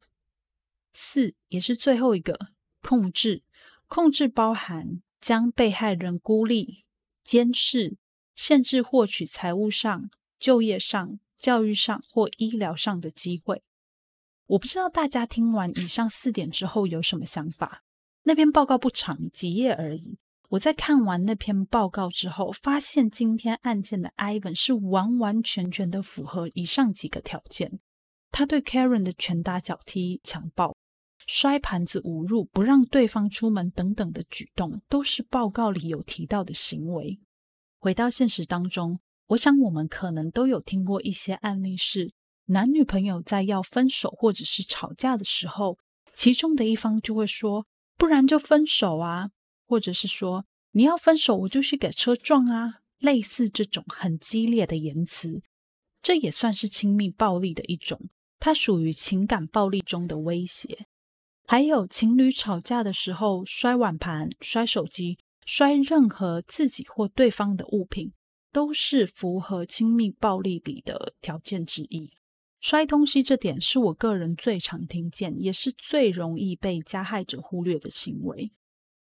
[0.93, 2.37] 四也是最后一个，
[2.81, 3.43] 控制。
[3.87, 6.83] 控制包含将被害人孤立、
[7.23, 7.97] 监视、
[8.35, 13.63] 限制获取财务上、就业上、教育上或医疗上的机会。
[14.47, 17.83] 我不知道大家听完以上四点之后有什么想法。
[18.23, 20.17] 那篇报告不长，几页而已。
[20.49, 27.79] 我在看完那篇报告之后，发现今天案件的 Ivan 是完完全全的符合以上几个条件。
[28.31, 30.77] 他对 Karen 的拳打脚踢、强暴、
[31.25, 37.19] 摔盘子、侮辱、不让对方出门等等的举动，都是报告里有提到的行为。
[37.79, 42.09] 回到现实当中，我想我们可能都有听过一些案例，是
[42.45, 45.77] 男女朋友在要分手或者是吵架的时候，
[46.13, 47.65] 其中的一方就会说
[47.97, 49.31] ：“不然就分手啊。”
[49.67, 52.79] 或者是说你要分手，我就去给车撞啊！
[52.99, 55.43] 类似这种很激烈的言辞，
[56.01, 58.09] 这也算是亲密暴力的一种，
[58.39, 60.87] 它属于情感暴力中的威胁。
[61.45, 68.13] 还有情侣吵架的时候摔碗盘、摔手机、摔任何自己或对方的物品，
[68.51, 72.11] 都是符合亲密暴力里的条件之一。
[72.59, 78.51] 摔东西这点是我个人最常听见，也是最容易被加害者忽略的行为。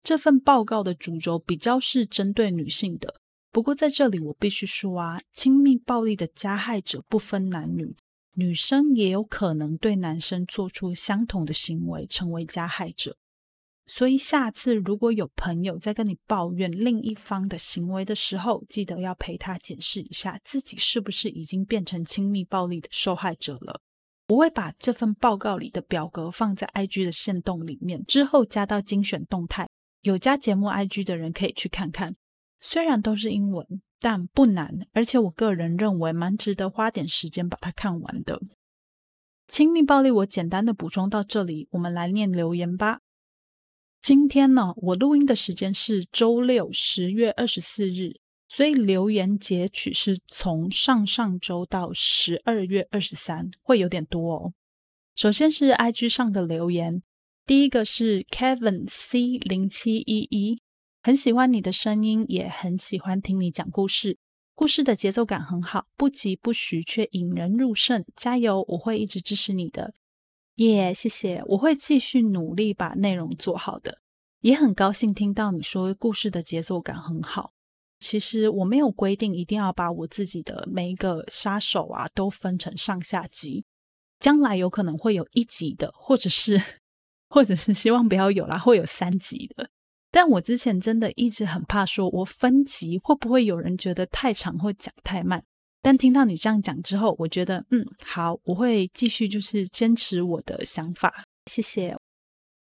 [0.03, 3.17] 这份报告的主轴比较是针对女性的，
[3.51, 7.95] 不过在这里我必须说啊，亲密暴力的加害者不分男女，
[8.35, 13.17] 女生也有可能对男生做出相同的行为，成为加害者。
[13.87, 23.81] 所以下次如果有朋友在跟你抱怨另一方的行为的时候，记得要陪他检视一下自己是不是已经变成亲密暴力的受害者了。
[24.29, 29.69] 我会把这份报告里的表格放在 IG 的线动里面，之后加到精选动态。
[30.03, 32.15] 有加节目 IG 的人可以去看看，
[32.61, 33.67] 虽然都是英文，
[34.01, 38.41] 但不难，而且我个人认为蛮值得花点时间把它看完的。
[39.47, 42.99] 亲密暴力，我简单的补充到这里，我们来念留言吧。
[44.01, 48.17] 今天呢，我录音的时间是周六十月二十四日，
[48.49, 54.53] 所以留言截取是从上上周到十二月二十三，会有点多哦。
[55.15, 57.05] 首先是 IG 上的留言。
[57.45, 60.61] 第一个是 Kevin C 零七一一，
[61.03, 64.17] 很喜欢你的声音，也很喜欢听你讲故事。
[64.55, 68.05] 故事的节奏感很好，不疾不徐，却引人入胜。
[68.15, 69.93] 加油，我会一直支持你的。
[70.57, 73.99] 耶，谢谢，我会继续努力把内容做好的。
[74.43, 77.53] 也很高兴听到你说故事的节奏感很好。
[77.99, 83.65] 其实我没有规定一定要把我自己的每一个杀手啊都分成上下集，
[84.21, 86.82] 将来有可能会有一集的，或者是。
[87.33, 89.71] 或者是希望不要有啦，会有三集的。
[90.11, 95.43] 但我之前真的一直很怕，说我分集会不会有人觉得太长或讲太慢？
[95.81, 101.25] 但听到你这样讲之后，我觉得嗯好，我会继续就是坚持我的想法。
[101.51, 101.97] 谢谢。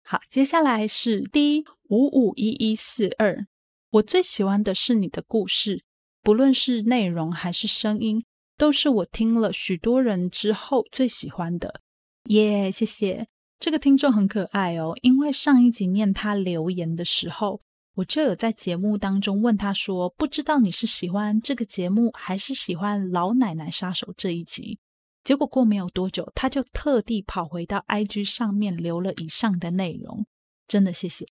[0.04, 3.46] 好，接下来是 D 五五一一四二。
[3.90, 5.82] 我最喜欢的是你的故事，
[6.22, 8.22] 不论是内容还是声音，
[8.56, 11.80] 都是我听了许多人之后最喜欢的。
[12.26, 13.26] 耶，谢谢。
[13.60, 17.60] 这个听众很可爱哦，因为上一集念他留言的时候，
[17.96, 24.78] 我就有在节目当中问他说：“不知道你是喜欢这个节目，还是喜欢《老奶奶杀手》这一集？”
[25.22, 30.24] 结果过没有多久，他就特地跑回到 IG 上面留了以上的内容，
[30.66, 31.26] 真的谢谢。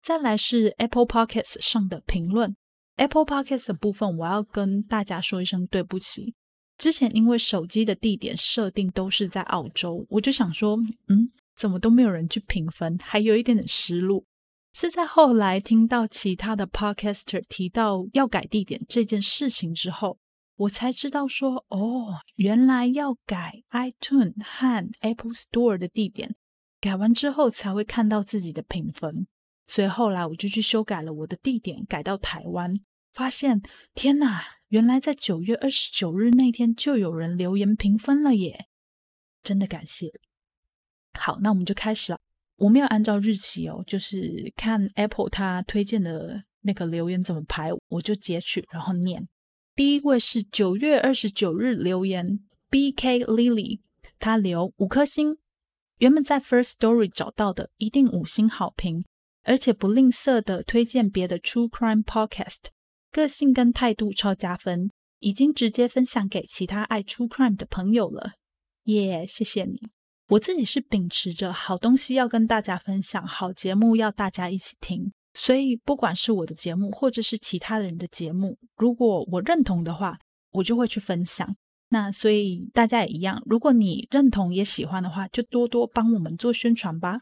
[0.00, 2.54] 再来是 Apple Podcasts 上的评论
[2.94, 6.36] ，Apple Podcasts 的部分，我要跟大家说一声对不起。
[6.82, 10.76] 之前因为手机的地点设定都是在澳洲，我就想说，
[11.06, 14.24] 嗯，怎么都没有人去评分，还有一点点失落。
[14.74, 20.18] 是在后来听到其他的 podcaster 提到要改地点这件事情之后，
[20.56, 26.34] 我才知道说，哦，原来要改 iTunes 和 Apple Store 的地点，
[26.80, 29.28] 改完之后才会看到自己的评分。
[29.68, 32.74] 所以后来我就去修改了我的地点，改到台湾，
[33.12, 33.62] 发现，
[33.94, 34.42] 天哪！
[34.72, 38.68] 原来在九月二十九日那天就有人留言评分了耶！
[39.42, 40.10] 真的感谢。
[41.12, 42.18] 好，那我们就开始了。
[42.56, 49.28] 我没有按照日期哦，就是看 Apple 它推荐的那个留言怎么排，我就截取然后念。
[49.74, 53.80] 第一位是九月二十九日留言，B K Lily，
[54.18, 55.36] 他留五颗星。
[55.98, 59.04] 原本在 First Story 找到的，一定五星好评，
[59.42, 62.70] 而且不吝啬的推荐别的 True Crime Podcast。
[63.12, 68.32] 个性跟态度超加分，已经直接分享给其他爱出 crime 的朋友了，
[68.84, 69.26] 耶！
[69.26, 69.78] 谢谢你。
[70.28, 80.18] 我自己是秉持着好东西要跟大家分享，好节目要大家一起听，所以不管是我的节目，或者是其他人的节目，如果我认同的话，
[80.52, 81.54] 我就会去分享。
[81.90, 87.20] 那所以大家也一样，如果你认同也喜欢的话，就多多帮我们做宣传吧。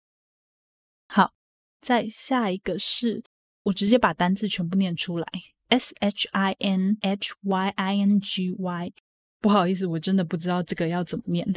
[1.09, 1.32] 好，
[1.80, 3.24] 再下一个是
[3.64, 5.26] 我直接把单字全部念出来
[5.70, 8.92] ，S H I N H Y I N G Y。
[9.40, 11.52] 不好意思，我真的不知道这个要怎么念。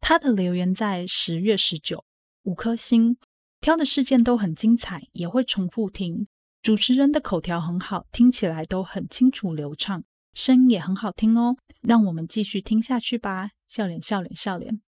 [0.00, 2.04] 他的留言在十月十九，
[2.44, 3.18] 五颗星，
[3.60, 6.26] 挑的事件都很精彩，也会重复听。
[6.62, 10.02] 主持人的口条很好，听起来都很清楚流畅。
[10.34, 13.50] 声音也很好听哦，让我们继续听下去吧。
[13.66, 14.80] 笑脸笑脸笑脸，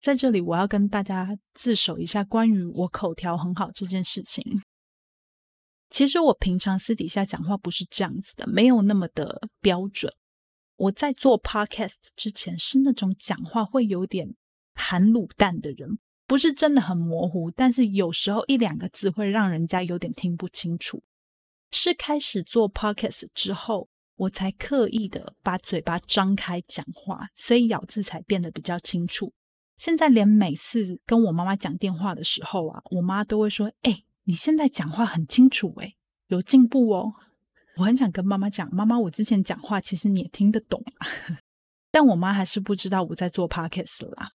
[0.00, 4.62] 在这里我要跟大家自首一下，关于我口条很好这件事情。
[5.92, 10.10] 其实我平常私底下讲话不是这样子的，没有那么的标准。
[10.76, 14.34] 我在做 podcast 之前是那种讲话会有点
[14.74, 21.02] 含卤蛋的人，不是真的很模糊，但是有时候一两个字会让人家有点听不清楚。
[21.70, 23.90] 是开始做 podcast 之后。
[24.16, 29.32] 我才刻意的把嘴巴张开讲话，所以咬字才变得比较清楚。
[29.78, 35.94] 现在连每次跟我妈妈讲电话的时候啊，我妈都会说：“哎，你现在讲话很清楚，哎，
[36.28, 37.14] 有进步哦。”
[37.78, 41.06] 我很想跟妈妈讲：“妈妈，我之前讲话其实你也听得懂啊。
[41.90, 44.30] ”但我妈还是不知道我在做 podcast 啦。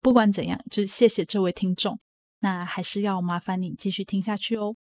[0.00, 2.00] 不管怎样，就谢谢这位听众。
[2.40, 4.76] 那还是要麻烦你继续听下去哦。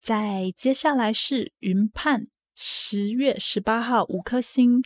[0.00, 2.24] 再接下来是云盼。
[2.62, 4.82] 十月十八号，五颗星，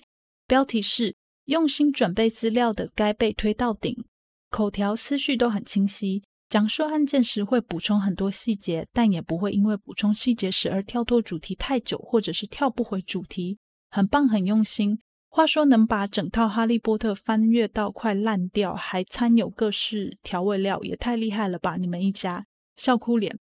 [0.46, 1.16] 标题是
[1.46, 4.04] 用心准备资料的该被推到顶，
[4.48, 6.22] 口条思绪都很清晰，
[6.54, 13.58] 讲述案件时会补充很多细节，但也不会因为补充细节时而跳脱主题太久，或者是跳不回主题，
[13.90, 15.00] 很棒，很用心。
[15.28, 21.76] 话说能把整套《哈利波特》翻阅到快烂掉，还掺有各式调味料，也太厉害了吧！
[21.76, 22.46] 你们一家
[22.76, 23.36] 笑哭脸。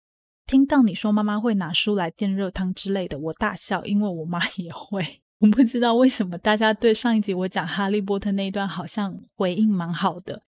[0.47, 5.21] 听到你说妈妈会拿书来垫热汤之类的，我大笑，因为我妈 也会。
[5.41, 10.41] 我不知道为什么大家对上一集我讲哈利波特那一段好像回应蛮好的，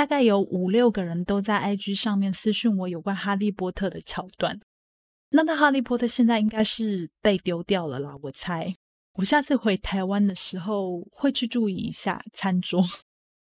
[0.00, 4.58] 大概有五六个人都在 IG 上面私讯我有关哈利波特的桥段。
[5.28, 8.74] 那那哈利波特现在应该是被丢掉了啦，我猜。
[9.16, 12.82] 我下次回台湾的时候会去注意一下餐桌，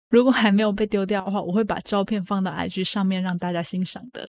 [0.09, 4.27] 如果还没有被丢掉的话，我会把照片放到 IG 上面让大家欣赏的。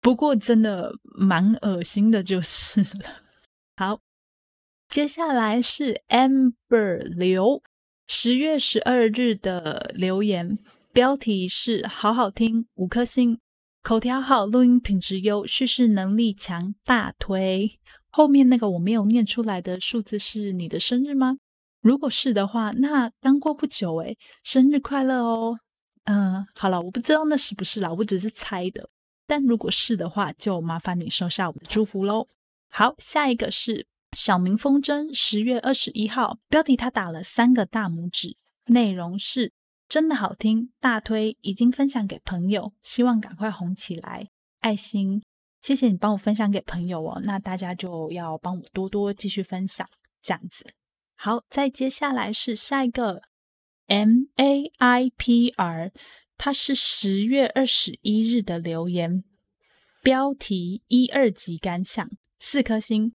[0.00, 3.22] 不过真的蛮恶心的，就是了。
[3.76, 4.00] 好，
[4.88, 7.62] 接下来是 Amber 刘
[8.08, 10.58] 十月十二日的留言，
[10.92, 13.38] 标题是“好好听，五颗星，
[13.80, 17.78] 口条好，录音品质优，叙事能力强，大推。”
[18.10, 21.36] 后面那个我没有念出来的数字是你的生日吗？
[21.80, 25.60] 如果是的话，那刚过不久诶，生日快乐哦。
[26.06, 28.90] 嗯，好了，我不知道那是不是啦，我只是猜的。
[29.28, 32.26] 但如果是的话，就麻烦你收下我的祝福喽。
[32.68, 33.86] 好，下一个是
[34.16, 38.36] 小明风筝，十月二十一号，标题他打了三个大拇指，
[38.66, 39.52] 内容是
[39.90, 44.28] 真的好听，大推，已经分享给朋友，希望赶快红起来，
[44.60, 45.20] 爱心，
[45.60, 47.20] 谢谢你帮我分享给朋友哦。
[47.24, 49.84] 那大家就要帮我多多继续分享，
[50.22, 50.64] 这样子。
[51.16, 53.22] 好，再接下来是下一个
[53.88, 55.90] M A I P R。
[56.38, 59.24] 它是十月二十一日的留言，
[60.04, 63.12] 标题一二级感想四颗星，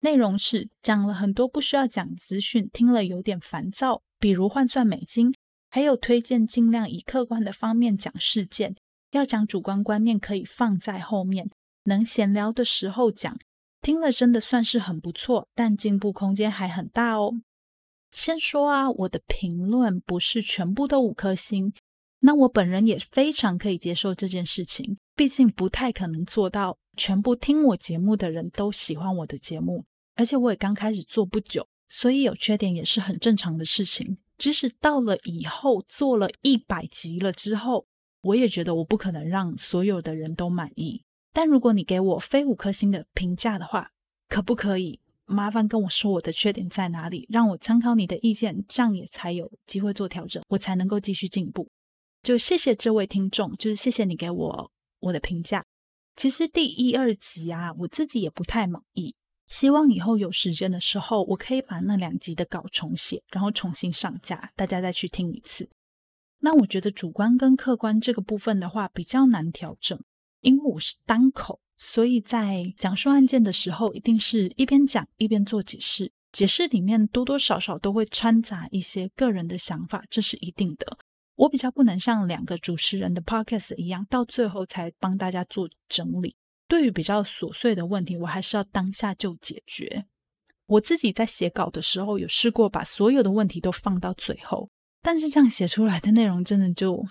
[0.00, 5.32] 内容是讲了很多不需要讲资讯，听了有点烦躁，比如换算美金，
[5.68, 8.76] 还有推荐尽量以客观的方面讲事件，
[9.10, 11.50] 要讲主观观念可以放在后面，
[11.84, 13.36] 能闲聊的时候讲，
[13.82, 17.40] 听了真的算是很不错，但进步空间还很大哦。
[18.10, 21.72] 先说啊，我的评论不是全部都五颗星。
[22.20, 34.16] 那我本人也非常可以接受这件事情，毕竟不太可能做到全部听我节目的人都喜欢我的节目，而且我也刚开始做不久，所以有缺点也是很正常的事情。
[34.38, 37.86] 即使到了以后做了一百集了之后，
[38.22, 41.02] 我也觉得我不可能让所有的人都满意。
[41.32, 43.92] 但如果你给我非五颗星的评价的话，
[44.28, 51.68] 可不可以麻烦跟我说我的缺点在哪里，让我参考你的意见，这样也才有机会做调整，我才能够继续进步。
[52.22, 55.64] 就谢谢这位听众，就是谢谢你给我我的评价。
[56.16, 59.14] 其实第一、二集啊，我自己也不太满意。
[59.46, 65.68] 希望以后有时间的时候，我可以把那两集的稿重写，然后重新上架，大家再去听一次。
[66.40, 69.98] 那我觉得主观跟客观这个部分的话，比较难调整，
[70.40, 80.98] 因为我是单口，所以在讲述案件的时候，一定是一边讲一边做解释，解释里面多多少少都会掺杂一些个人的想法，这是一定的。
[81.36, 86.34] 我比较不能像两个主持人的 podcast 一样，到最后才帮大家做整理。
[86.68, 90.06] 对于比较琐碎的问题，我还是要当下就解决。
[90.66, 94.68] 我自己在写稿的时候，有试过把所有的问题都放到最后，
[95.00, 97.04] 但是这样写出来的内容真的就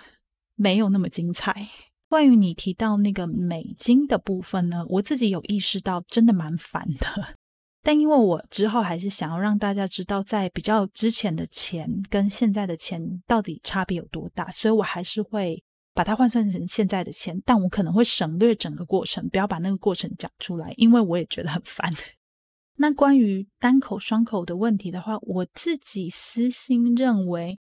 [0.55, 1.69] 没有那么精彩。
[2.09, 7.35] 关于你提到那个美金的部分呢，我自己有意识到，真的蛮烦的。
[7.81, 15.63] 但因为我之后还是想要让大家知道，在比较之前的钱跟现在的钱到底差别有多大，所以我还是会
[15.95, 17.41] 把它换算成现在的钱。
[17.43, 21.91] 但我可能会省略整个过程，不要把那个过程讲出来，因为我也觉得很烦。
[22.77, 27.57] 那关于单口双口的问题的话，我自己私心认为，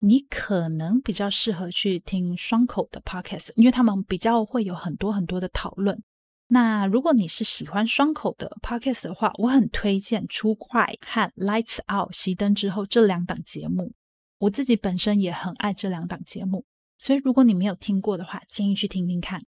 [0.00, 6.02] 你可能比较适合去听双口的 podcast，因为他们比较会有很多很多的讨论。
[6.48, 13.92] 那如果你是喜欢双口的 podcast 的话，我很推荐《出快》和《Lights Out》熄灯之后这两档节目。
[14.38, 16.64] 我自己本身也很爱这两档节目，
[17.06, 19.44] 所以如果你没有听过的话，建议去听听看。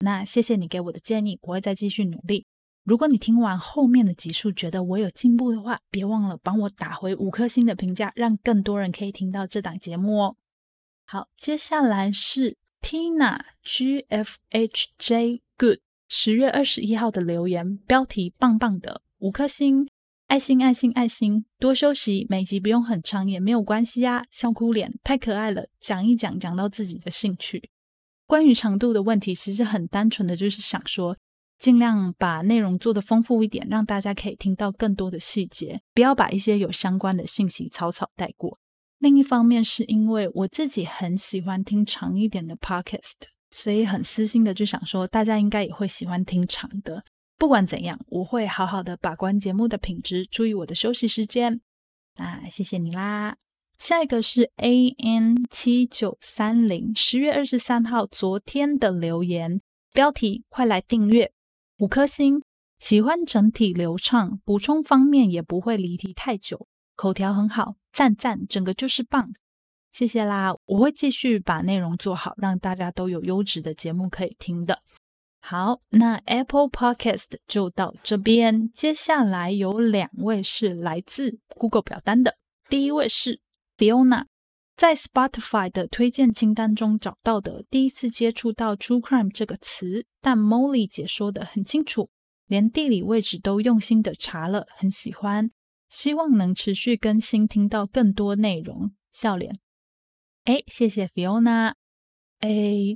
[0.00, 2.44] 那谢谢你给我的建议，我会再继续努力。
[2.84, 10.36] 如果你听完后面的集数觉得我有进步的话，别忘了帮我打回五颗星的评价，让更多人可以听到这档节目哦。
[11.06, 15.78] 好，接下来是 Tina G F H J Good。
[16.10, 19.88] 十月二十一号的留言标题棒棒的五颗星，
[20.32, 27.68] 爱心爱心爱心，多休息，每集不用很长也没有关系呀，笑哭脸太可爱了，讲一讲讲到自己的兴趣。
[28.26, 31.18] 关于长度的问题，其实很单纯的就是想说，
[31.58, 38.58] 尽量把内容做得丰富一点，让大家可以听到更多的细节，不要把一些有相关的信息草草带过。
[39.00, 43.28] 另一方面是因为我自己很喜欢听长一点的 podcast。
[43.50, 47.04] 所以很私心的就想说，大家应该也会喜欢听长的。
[47.42, 51.60] 不管怎样，我会好好的把关节目的品质，注意我的休息时间。
[52.16, 53.36] 那谢谢你啦。
[53.80, 59.60] 下一个是 A N 七九三零，十月二十三号昨天的留言，
[59.92, 61.32] 标题：快来订阅，
[61.78, 62.44] 五颗星，
[62.78, 69.32] 喜欢整体流畅，补充方面也不会离题太久，口条很好，赞赞，整个就是棒。
[69.90, 74.80] 谢谢啦，我会继续把内容做好，让大家都有优质的节目可以听的。
[75.44, 78.70] 好，那 Apple Podcast 就到这边。
[78.70, 82.36] 接下来有两位是来自 Google 表单的，
[82.68, 83.40] 第一位是
[83.76, 84.26] Fiona，
[84.76, 92.08] 在 Spotify 的推荐清单中找到的，第一次接触到 True Crime 这个词，但 Molly 解说的很清楚，
[92.46, 95.50] 连地理位置都用心的查了，很喜欢，
[95.88, 98.92] 希望能持续更新，听到更多内容。
[99.10, 99.52] 笑脸。
[100.44, 101.81] 哎，谢谢 Fiona。
[102.42, 102.48] 哎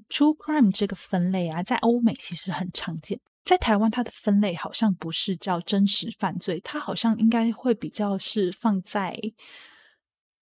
[0.09, 9.17] ，True Crime 这个分类啊，在欧美其实很常见，在台湾它的分类好像不是叫真实犯罪，它好像应该会比较是放在，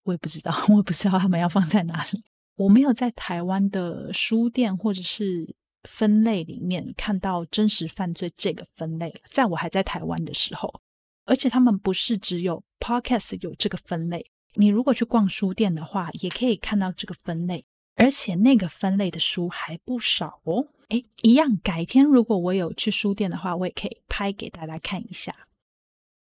[0.05, 2.25] 我也不知道， 我也不知道他们要放在哪里。
[2.57, 10.81] 我没有在台湾的书店或者是分类里面看到真实犯罪这个分类，在我还在台湾的时候，
[11.27, 14.31] 而且他们不是只有 Podcast 有这个分类。
[14.55, 20.69] 你如果去逛书店的话，也可以看到这个分类，而且那个分类的书还不少哦。
[20.89, 25.35] 哎，一样，改天如果我有去书店的话，我也可以拍给大家看一下。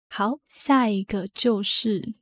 [0.09, 2.15] 好，下一个就是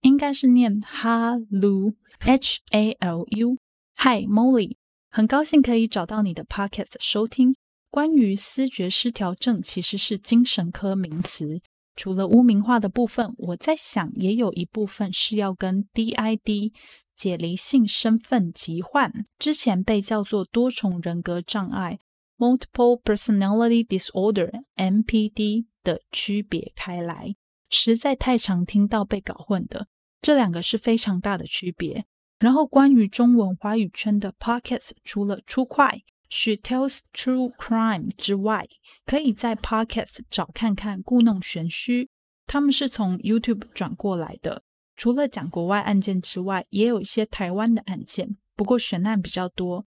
[0.00, 3.58] 应该是念哈鲁 H A L U。
[3.98, 4.76] Hi Molly，
[5.10, 7.56] 很高兴可以找到你的 Podcast 收听。
[7.90, 11.62] 关于思觉失调症，其实是精神科名词。
[11.94, 16.74] 除了污名化的部分，我在想，也有一部分是要跟 DID
[17.16, 21.98] 解离性身份疾患之前被叫做多重人格障碍
[22.36, 27.34] （Multiple Personality Disorder，MPD） 的区别开来。
[27.70, 29.88] 实在太常听到被搞混的，
[30.20, 32.04] 这两个是非常大的区别。
[32.38, 36.02] 然后，关于中文华语圈的 Pockets，除了出快。
[36.28, 38.66] She tells true crime 之外，
[39.06, 42.10] 可以在 Podcast 找看看故弄玄虚。
[42.46, 44.62] 他们是从 YouTube 转过来的，
[44.96, 49.84] 除了讲国外案件之外，也有一些台湾的案件，不过悬案比较多。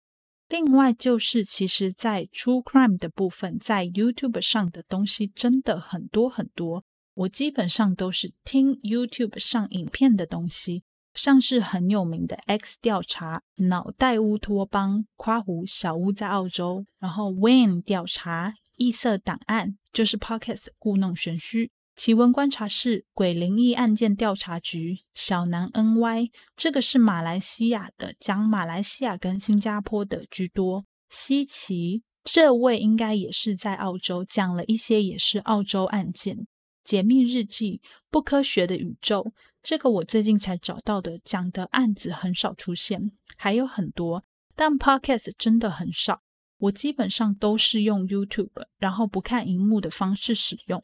[0.50, 6.84] 另外就是，其实，在 True Crime 的部分，在 YouTube 上的东西真的很多很多。
[7.14, 10.84] 我基本上都是听 YouTube 上影片的东西。
[11.14, 30.86] 像是很有名的 X 调查、脑袋乌托邦、夸胡小屋在澳洲，然后 Wayne 调查、异色档案，就是 Pockets 故弄玄虚、奇闻观察室、鬼灵异案件调查局、小南 NY，这个是马来西亚的，讲马来西亚跟新加坡的居多。
[31.10, 36.46] 稀奇这位应该也是在澳洲讲了一些，也是澳洲案件。
[36.84, 37.82] 解密日记、
[38.12, 39.34] 不科学的宇宙，
[39.64, 44.24] 这个我最近才找到的，讲的案子很少出现，还有很多，
[44.56, 46.22] 但 podcast 真的很少。
[46.60, 50.82] 我基本上都是用 YouTube，然后不看荧幕的方式使用。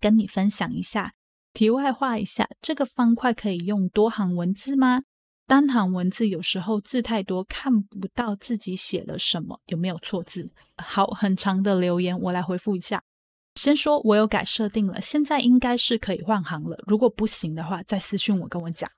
[0.00, 1.12] 跟你分享一下，
[1.52, 5.02] 题外话一下，这个方块可以用多行文字吗？
[5.46, 10.50] 单行文字有时候字太多，看不到自己写了什么，有没有错字？
[10.76, 13.02] 好，很长的留言，我来回复一下。
[13.56, 16.78] 先说，我有改设定了，现在应该是可以换行了。
[16.86, 18.88] 如果不行的话，再私信我跟我讲。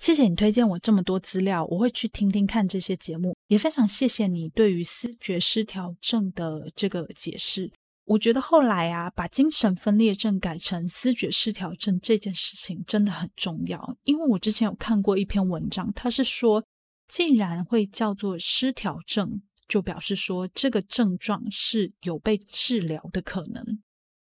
[0.00, 3.36] 谢谢你推荐我这么多资料，我会去听听看这些节目。
[3.46, 7.70] 也非常谢谢你对于思觉失调症的这个解释。
[8.04, 13.96] 我觉得后来啊，把精神分裂症改成思觉失调症这件事情真的很重要。
[14.04, 16.64] 因为我之前有看过一篇文章，他是说，
[17.06, 23.64] 既然会叫做失调症，就表示说这个症状是有被治疗的可能。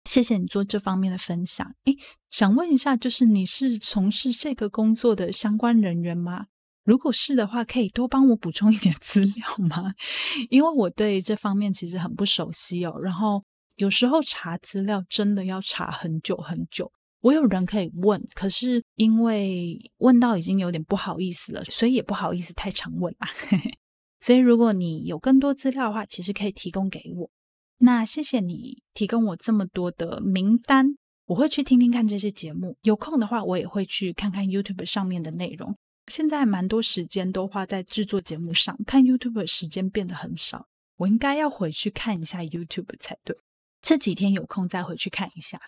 [0.05, 1.75] 谢谢你做这方面的分享。
[1.85, 1.97] 诶，
[2.31, 6.47] 想问一下，就是你是从事这个工作的相关人员吗？
[6.85, 9.95] 如果是的话，可以多帮我补充一点资料吗？
[10.51, 12.99] 因为我对这方面其实很不熟悉哦。
[13.01, 13.45] 然后
[13.77, 16.91] 有时候查资料真的要查很久很久。
[17.21, 23.29] 我有人可以问，可是因为问到已经有点不好意思了，所以也不好意思太常问啦。
[24.21, 27.31] 所以如果你有更多资料的话，其实可以提供给我。
[27.79, 30.97] 那谢谢你提供我这么多的名单，
[31.27, 32.77] 我会去听听看这些节目。
[32.83, 35.77] 有空的话，我也会去看看 YouTube 上面的内容。
[36.09, 40.67] 现在蛮多时间都花在制作节目上，看 YouTube 的时间变得很少。
[40.97, 43.37] 我应该要回去看一下 YouTube 才对。
[43.83, 45.61] 这几天有空再回去看一下。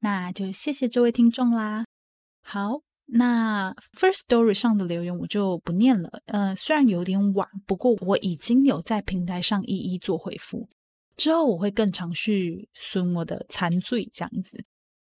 [0.00, 1.84] 那就谢谢这位听众啦。
[2.42, 6.20] 好，那 First Story 上的留言我就不念了。
[6.26, 10.68] 呃，虽然有点晚，不过我已经有在平台上一一做回复。
[11.16, 14.64] 之后我会更常去损我的残罪这样子。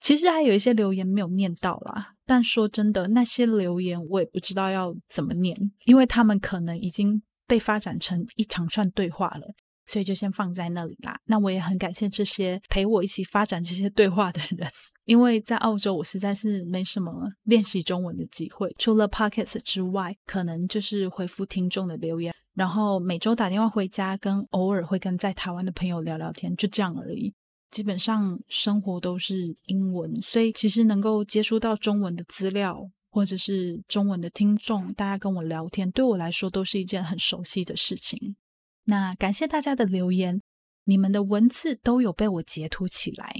[0.00, 9.54] 其实还有一些留言没有念到啦，但说真的，那些留言我也不知道要怎么念，因为他们可能已经被发展成一长串对话了，
[9.86, 11.18] 所以就先放在那里啦。
[11.26, 14.70] 那我也很感谢这些陪我一起发展这些对话的人，
[15.04, 17.12] 因为在澳洲我实在是没什么
[17.44, 22.34] 练习中文的机会，除了 Pockets 之外，可能就是回复听众的留言。
[22.54, 27.32] 然后每周打电话回家，跟偶尔会跟在台湾的朋友聊聊天，就这样而已。
[27.70, 32.78] 基本上生活都是英文，所以其实能够接触到中文的资料，
[33.10, 38.36] 或者是中文的听众，大家跟我聊天，对我来说都是一件很熟悉的事情。
[38.84, 40.40] 那感谢大家的留言，
[40.84, 43.34] 你们的文字都有被我截图起来。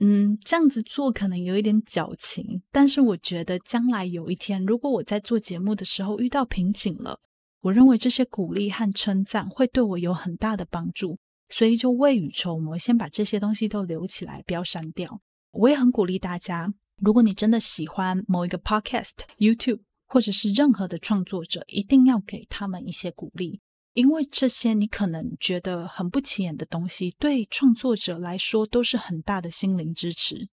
[0.00, 7.20] 嗯，这样子做可能有一点矫情，但是我觉得将来有一天，如果我在做节目的时候遇到瓶颈了。
[7.62, 11.18] 我认为这些鼓励和称赞会对我有很大的帮助，
[11.48, 15.20] 所以就未雨绸缪，先把这些东西都留起来，不要删掉。
[15.50, 23.60] 我也很鼓励大家，如果你真的喜欢某一个 podcast、YouTube 或者是任何的创作者，一定要给他们一些鼓励，
[23.98, 30.50] 因为这些你可能觉得很不起眼的东西，对创作者来说都是很大的心灵支持。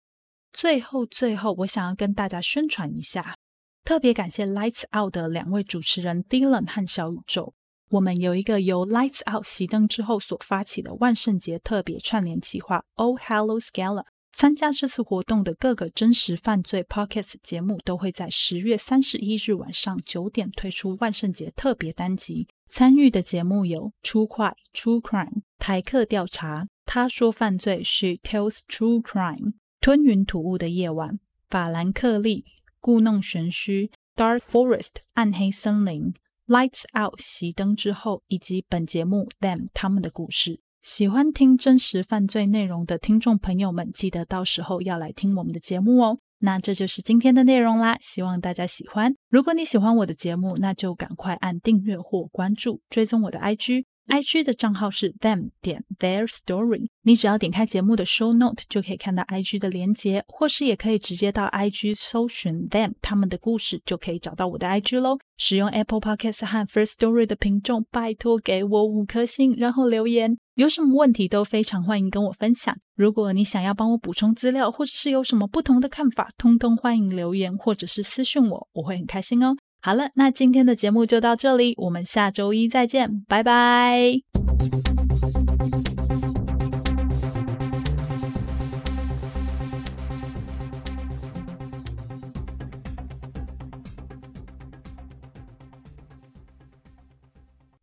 [0.51, 3.35] 最后，最后，我想要跟大家宣传一下。
[3.83, 7.53] 特别感谢 Lights Out 的两位主持人 Dylan 和小宇宙。
[7.91, 14.05] 我们有一个由 Lights Out 熄灯之后所发起的万圣节特别串联计划 All Hallows Gala。
[14.33, 22.47] 参加这次活动的各个真实犯罪 Pockets 节目都会在十月三十一日晚上九点推出万圣节特别单集。
[22.67, 32.45] 参与的节目有初快、True Crime、台客调查、他说犯罪是 Tells True Crime、吞云吐雾的夜晚、法兰克利。
[32.79, 36.13] 故弄玄虚，Dark Forest 暗黑森林
[36.45, 40.59] ，Lights Out 熄灯之后，以及本节目 Them 他们的故事。
[40.83, 46.19] 喜欢听真实犯罪内容的听众朋友们，记得到时候要来听我们的节目哦。
[46.39, 49.15] 那这就是今天的内容啦，希望大家喜欢。
[49.29, 53.85] 如果你喜欢我的节目，那就赶快按订阅或关注，追踪我的 IG。
[54.07, 62.69] I G 的账号是 them 点 their story，你只要点开节目的 show note 就可以看到 I G 的连接，或是也可以直接到 I G 搜寻
[62.69, 65.17] them 他们的故事，就可以找到我的 I G 喽。
[65.37, 72.73] 使用 Apple Podcast 和 First Story 的听众，拜托给我五颗星，然后留言，有什么问题都非常欢迎跟我分享。
[72.95, 79.57] 如果你想要帮我补充资料，或者是有什么不同的看法，通通欢迎留言或者是私讯我，我会很开心哦。
[79.81, 84.21] 好了，那今天的节目就到这里，我们下周一再见，拜拜。